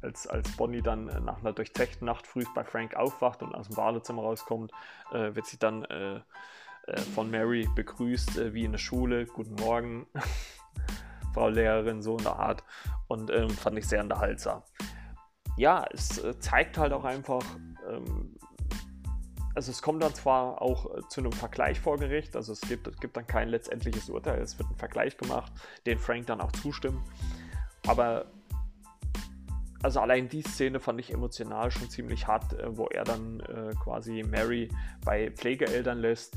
[0.02, 3.68] als, als Bonnie dann äh, nach einer durchzechten Nacht früh bei Frank aufwacht und aus
[3.68, 4.72] dem Badezimmer rauskommt,
[5.12, 6.20] äh, wird sie dann äh,
[7.16, 9.26] von Mary begrüßt wie in der Schule.
[9.26, 10.06] Guten Morgen.
[11.34, 12.64] Frau Lehrerin, so in der Art.
[13.08, 14.64] Und ähm, fand ich sehr unterhaltsam.
[15.58, 17.44] Ja, es äh, zeigt halt auch einfach,
[17.90, 18.36] ähm,
[19.56, 22.88] also es kommt dann zwar auch äh, zu einem Vergleich vor Gericht, also es gibt,
[22.88, 25.52] es gibt dann kein letztendliches Urteil, es wird ein Vergleich gemacht,
[25.86, 27.02] den Frank dann auch zustimmt.
[27.86, 28.26] Aber
[29.84, 33.76] also allein die Szene fand ich emotional schon ziemlich hart, äh, wo er dann äh,
[33.84, 34.70] quasi Mary
[35.06, 36.36] bei Pflegeeltern lässt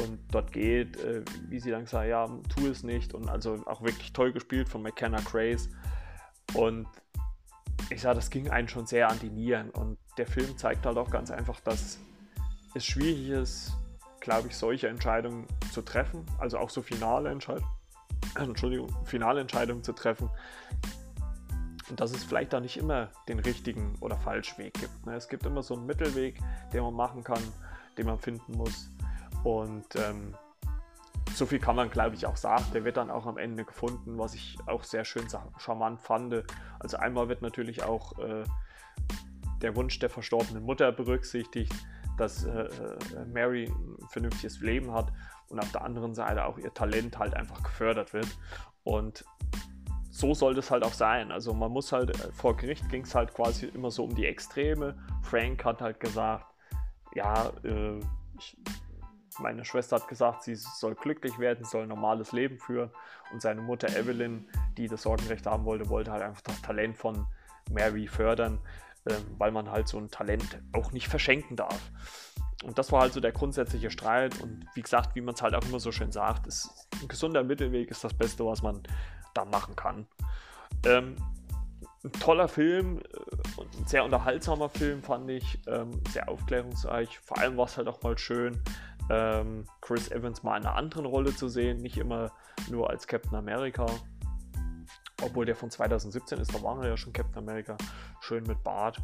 [0.00, 3.14] und dort geht, äh, wie sie dann sagt, ja, tu es nicht.
[3.14, 5.68] Und also auch wirklich toll gespielt von McKenna Grace.
[6.54, 6.86] Und
[7.90, 9.70] ich sage, das ging einen schon sehr an die Nieren.
[9.70, 11.98] Und der Film zeigt halt auch ganz einfach, dass
[12.74, 13.72] es schwierig ist,
[14.20, 17.68] glaube ich, solche Entscheidungen zu treffen, also auch so finale Entscheidungen,
[18.36, 20.30] Entschuldigung, finale Entscheidungen zu treffen.
[21.90, 25.04] Und dass es vielleicht da nicht immer den richtigen oder falschen Weg gibt.
[25.04, 25.14] Ne?
[25.16, 26.38] Es gibt immer so einen Mittelweg,
[26.72, 27.42] den man machen kann,
[27.98, 28.90] den man finden muss
[29.44, 30.34] und ähm,
[31.34, 32.64] so viel kann man, glaube ich, auch sagen.
[32.74, 35.26] Der wird dann auch am Ende gefunden, was ich auch sehr schön
[35.58, 36.44] charmant fand.
[36.78, 38.44] Also einmal wird natürlich auch äh,
[39.62, 41.72] der Wunsch der verstorbenen Mutter berücksichtigt,
[42.18, 45.12] dass äh, äh, Mary ein vernünftiges Leben hat
[45.48, 48.28] und auf der anderen Seite auch ihr Talent halt einfach gefördert wird.
[48.84, 49.24] Und
[50.10, 51.32] so soll das halt auch sein.
[51.32, 54.26] Also man muss halt, äh, vor Gericht ging es halt quasi immer so um die
[54.26, 54.96] Extreme.
[55.22, 56.46] Frank hat halt gesagt,
[57.14, 57.98] ja, äh,
[58.38, 58.56] ich
[59.42, 62.90] meine Schwester hat gesagt, sie soll glücklich werden, soll ein normales Leben führen.
[63.32, 67.26] Und seine Mutter Evelyn, die das Sorgenrecht haben wollte, wollte halt einfach das Talent von
[67.70, 68.58] Mary fördern,
[69.04, 71.90] äh, weil man halt so ein Talent auch nicht verschenken darf.
[72.64, 74.40] Und das war halt so der grundsätzliche Streit.
[74.40, 77.42] Und wie gesagt, wie man es halt auch immer so schön sagt, ist ein gesunder
[77.42, 78.82] Mittelweg ist das Beste, was man
[79.34, 80.06] da machen kann.
[80.86, 81.16] Ähm,
[82.04, 85.58] ein toller Film, äh, ein sehr unterhaltsamer Film, fand ich.
[85.66, 87.18] Ähm, sehr aufklärungsreich.
[87.20, 88.60] Vor allem war es halt auch mal schön,
[89.12, 92.32] ähm, Chris Evans mal in einer anderen Rolle zu sehen, nicht immer
[92.70, 93.84] nur als Captain America.
[95.22, 97.76] Obwohl der von 2017 ist, da war er ja schon Captain America,
[98.20, 98.96] schön mit Bart.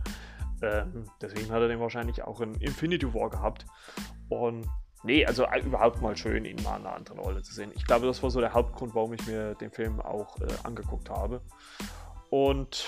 [0.62, 3.66] Ähm, deswegen hat er den wahrscheinlich auch in Infinity War gehabt.
[4.30, 4.66] Und
[5.02, 7.70] nee, also äh, überhaupt mal schön, ihn mal in einer anderen Rolle zu sehen.
[7.76, 11.11] Ich glaube, das war so der Hauptgrund, warum ich mir den Film auch äh, angeguckt
[11.11, 11.42] habe.
[12.30, 12.84] Und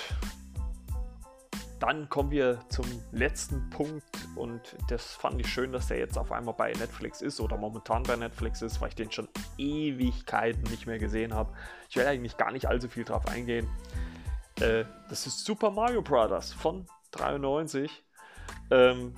[1.81, 4.05] dann kommen wir zum letzten Punkt
[4.37, 8.03] und das fand ich schön, dass der jetzt auf einmal bei Netflix ist oder momentan
[8.03, 11.53] bei Netflix ist, weil ich den schon Ewigkeiten nicht mehr gesehen habe.
[11.89, 13.67] Ich werde eigentlich gar nicht allzu viel drauf eingehen.
[14.61, 16.53] Äh, das ist Super Mario Bros.
[16.53, 18.05] von 93.
[18.71, 19.15] Ähm,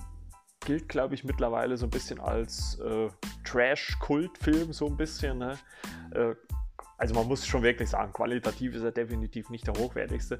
[0.61, 3.09] gilt, glaube ich, mittlerweile so ein bisschen als äh,
[3.43, 5.39] Trash-Kultfilm, so ein bisschen.
[5.39, 5.57] Ne?
[6.11, 6.35] Äh,
[6.97, 10.39] also man muss schon wirklich sagen, qualitativ ist er definitiv nicht der hochwertigste.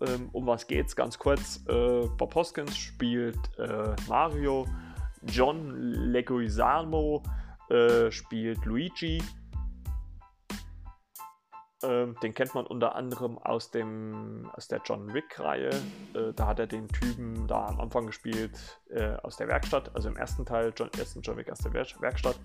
[0.00, 0.94] Ähm, um was geht's?
[0.96, 1.64] Ganz kurz.
[1.68, 4.66] Äh, Bob Hoskins spielt äh, Mario,
[5.26, 5.70] John
[6.12, 7.22] Leguizamo
[7.70, 9.22] äh, spielt Luigi.
[11.84, 15.70] Ähm, den kennt man unter anderem aus, dem, aus der John Wick-Reihe.
[16.14, 20.08] Äh, da hat er den Typen da am Anfang gespielt äh, aus der Werkstatt, also
[20.08, 22.38] im ersten Teil, John, ersten John Wick aus der Werkstatt.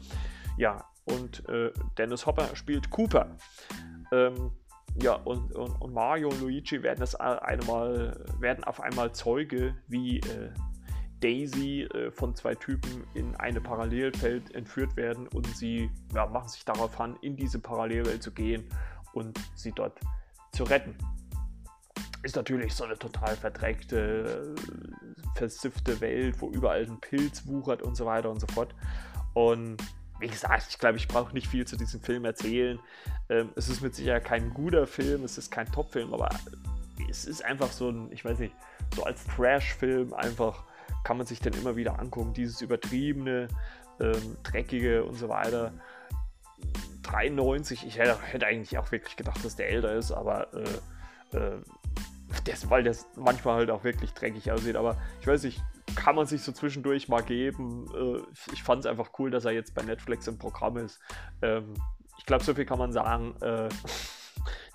[0.58, 3.38] Ja, und äh, Dennis Hopper spielt Cooper.
[4.12, 4.52] Ähm,
[5.02, 10.20] ja, und, und, und, Mario und Luigi werden, das einmal, werden auf einmal Zeuge, wie
[10.20, 10.50] äh,
[11.22, 16.66] Daisy äh, von zwei Typen in eine Parallelwelt entführt werden und sie ja, machen sich
[16.66, 18.66] darauf an, in diese Parallelwelt zu gehen
[19.14, 20.00] und sie dort
[20.54, 20.96] zu retten.
[22.24, 24.56] Ist natürlich so eine total verdreckte,
[25.36, 28.76] versiffte Welt, wo überall ein Pilz wuchert und so weiter und so fort.
[29.34, 29.78] Und
[30.20, 32.80] wie gesagt, ich glaube, ich brauche nicht viel zu diesem Film erzählen.
[33.30, 36.30] Ähm, es ist mit Sicherheit kein guter Film, es ist kein Top-Film, aber
[37.10, 38.54] es ist einfach so ein, ich weiß nicht,
[38.96, 40.66] so als Trash-Film einfach
[41.04, 42.34] kann man sich dann immer wieder angucken.
[42.34, 43.48] Dieses übertriebene,
[44.00, 45.74] ähm, dreckige und so weiter.
[47.10, 51.62] 93, ich hätte, hätte, eigentlich auch wirklich gedacht, dass der älter ist, aber äh, äh,
[52.46, 54.76] das, weil das manchmal halt auch wirklich dreckig aussieht.
[54.76, 55.62] Aber ich weiß nicht,
[55.96, 57.86] kann man sich so zwischendurch mal geben.
[57.96, 58.22] Äh,
[58.54, 61.00] ich fand es einfach cool, dass er jetzt bei Netflix im Programm ist.
[61.42, 61.74] Ähm,
[62.18, 63.36] ich glaube, so viel kann man sagen.
[63.42, 63.70] Äh,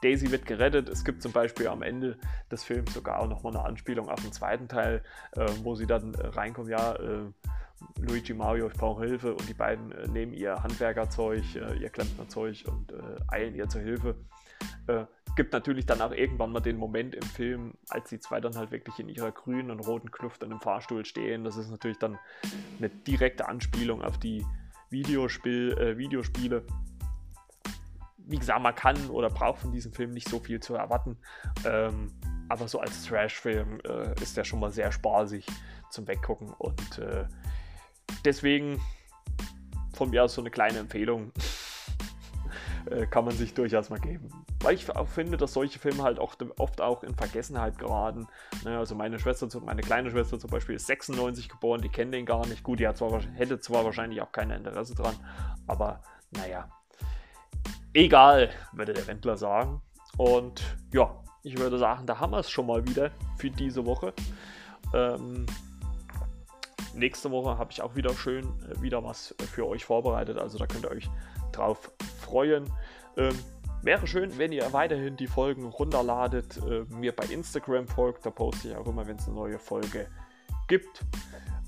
[0.02, 0.88] Daisy wird gerettet.
[0.88, 2.18] Es gibt zum Beispiel am Ende
[2.50, 6.14] des Films sogar auch nochmal eine Anspielung auf den zweiten Teil, äh, wo sie dann
[6.14, 6.94] äh, reinkommen, ja,
[7.98, 12.64] Luigi Mario, ich brauche Hilfe und die beiden äh, nehmen ihr Handwerkerzeug, äh, ihr Klempnerzeug
[12.66, 14.16] und äh, eilen ihr zur Hilfe.
[14.86, 18.56] Es gibt natürlich dann auch irgendwann mal den Moment im Film, als die zwei dann
[18.56, 21.42] halt wirklich in ihrer grünen und roten Kluft an dem Fahrstuhl stehen.
[21.44, 22.18] Das ist natürlich dann
[22.78, 24.44] eine direkte Anspielung auf die
[24.90, 26.64] Videospiel, Videospiele
[28.26, 31.16] wie gesagt, man kann oder braucht von diesem Film nicht so viel zu erwarten.
[31.64, 32.12] Ähm,
[32.48, 35.46] aber so als Trash-Film äh, ist der schon mal sehr spaßig
[35.90, 36.50] zum Weggucken.
[36.50, 37.26] Und äh,
[38.24, 38.80] deswegen
[39.94, 41.32] von mir aus so eine kleine Empfehlung
[42.90, 44.28] äh, kann man sich durchaus mal geben.
[44.60, 48.26] Weil ich auch finde, dass solche Filme halt oft, oft auch in Vergessenheit geraten.
[48.64, 52.26] Ne, also meine Schwester, meine kleine Schwester zum Beispiel ist 96 geboren, die kennt den
[52.26, 52.62] gar nicht.
[52.62, 55.14] Gut, die zwar, hätte zwar wahrscheinlich auch kein Interesse dran,
[55.66, 56.68] aber naja,
[57.92, 59.82] egal, würde der Wendler sagen.
[60.16, 60.62] Und
[60.92, 64.12] ja, ich würde sagen, da haben wir es schon mal wieder für diese Woche.
[64.94, 65.46] Ähm,
[66.94, 70.38] nächste Woche habe ich auch wieder schön äh, wieder was für euch vorbereitet.
[70.38, 71.08] Also da könnt ihr euch
[71.52, 71.90] drauf
[72.20, 72.64] freuen.
[73.16, 73.38] Ähm,
[73.82, 78.26] wäre schön, wenn ihr weiterhin die Folgen runterladet, äh, mir bei Instagram folgt.
[78.26, 80.08] Da poste ich auch immer, wenn es eine neue Folge
[80.68, 81.04] gibt.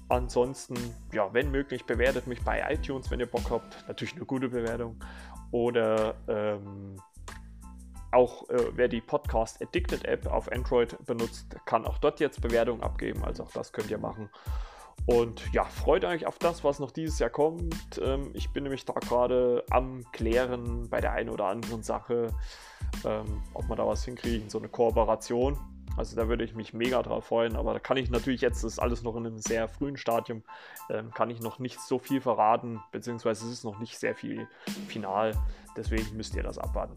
[0.09, 0.77] Ansonsten,
[1.13, 3.85] ja, wenn möglich, bewertet mich bei iTunes, wenn ihr Bock habt.
[3.89, 4.97] Natürlich eine gute Bewertung.
[5.51, 6.97] Oder ähm,
[8.13, 12.83] auch äh, wer die Podcast Addicted App auf Android benutzt, kann auch dort jetzt Bewertungen
[12.83, 13.25] abgeben.
[13.25, 14.31] Also auch das könnt ihr machen.
[15.07, 18.01] Und ja, freut euch auf das, was noch dieses Jahr kommt.
[18.03, 22.29] Ähm, ich bin nämlich da gerade am Klären bei der einen oder anderen Sache,
[23.05, 25.57] ähm, ob wir da was hinkriegen, so eine Kooperation.
[25.97, 28.73] Also da würde ich mich mega drauf freuen, aber da kann ich natürlich jetzt, das
[28.73, 30.43] ist alles noch in einem sehr frühen Stadium,
[30.91, 34.47] ähm, kann ich noch nicht so viel verraten, beziehungsweise es ist noch nicht sehr viel
[34.89, 35.33] final,
[35.75, 36.97] deswegen müsst ihr das abwarten.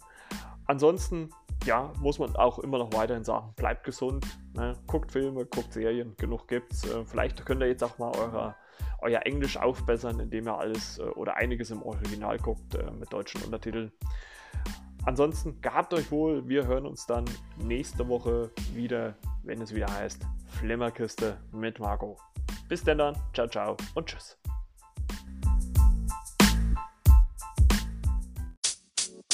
[0.66, 1.30] Ansonsten,
[1.66, 4.76] ja, muss man auch immer noch weiterhin sagen, bleibt gesund, ne?
[4.88, 6.86] guckt Filme, guckt Serien, genug gibt's.
[6.86, 8.56] Äh, vielleicht könnt ihr jetzt auch mal eure,
[9.02, 13.44] euer Englisch aufbessern, indem ihr alles äh, oder einiges im Original guckt äh, mit deutschen
[13.44, 13.92] Untertiteln.
[15.06, 16.48] Ansonsten gehabt euch wohl.
[16.48, 17.26] Wir hören uns dann
[17.58, 20.26] nächste Woche wieder, wenn es wieder heißt
[20.60, 22.18] Flimmerkiste mit Marco.
[22.68, 23.16] Bis denn dann.
[23.34, 24.38] Ciao, ciao und tschüss.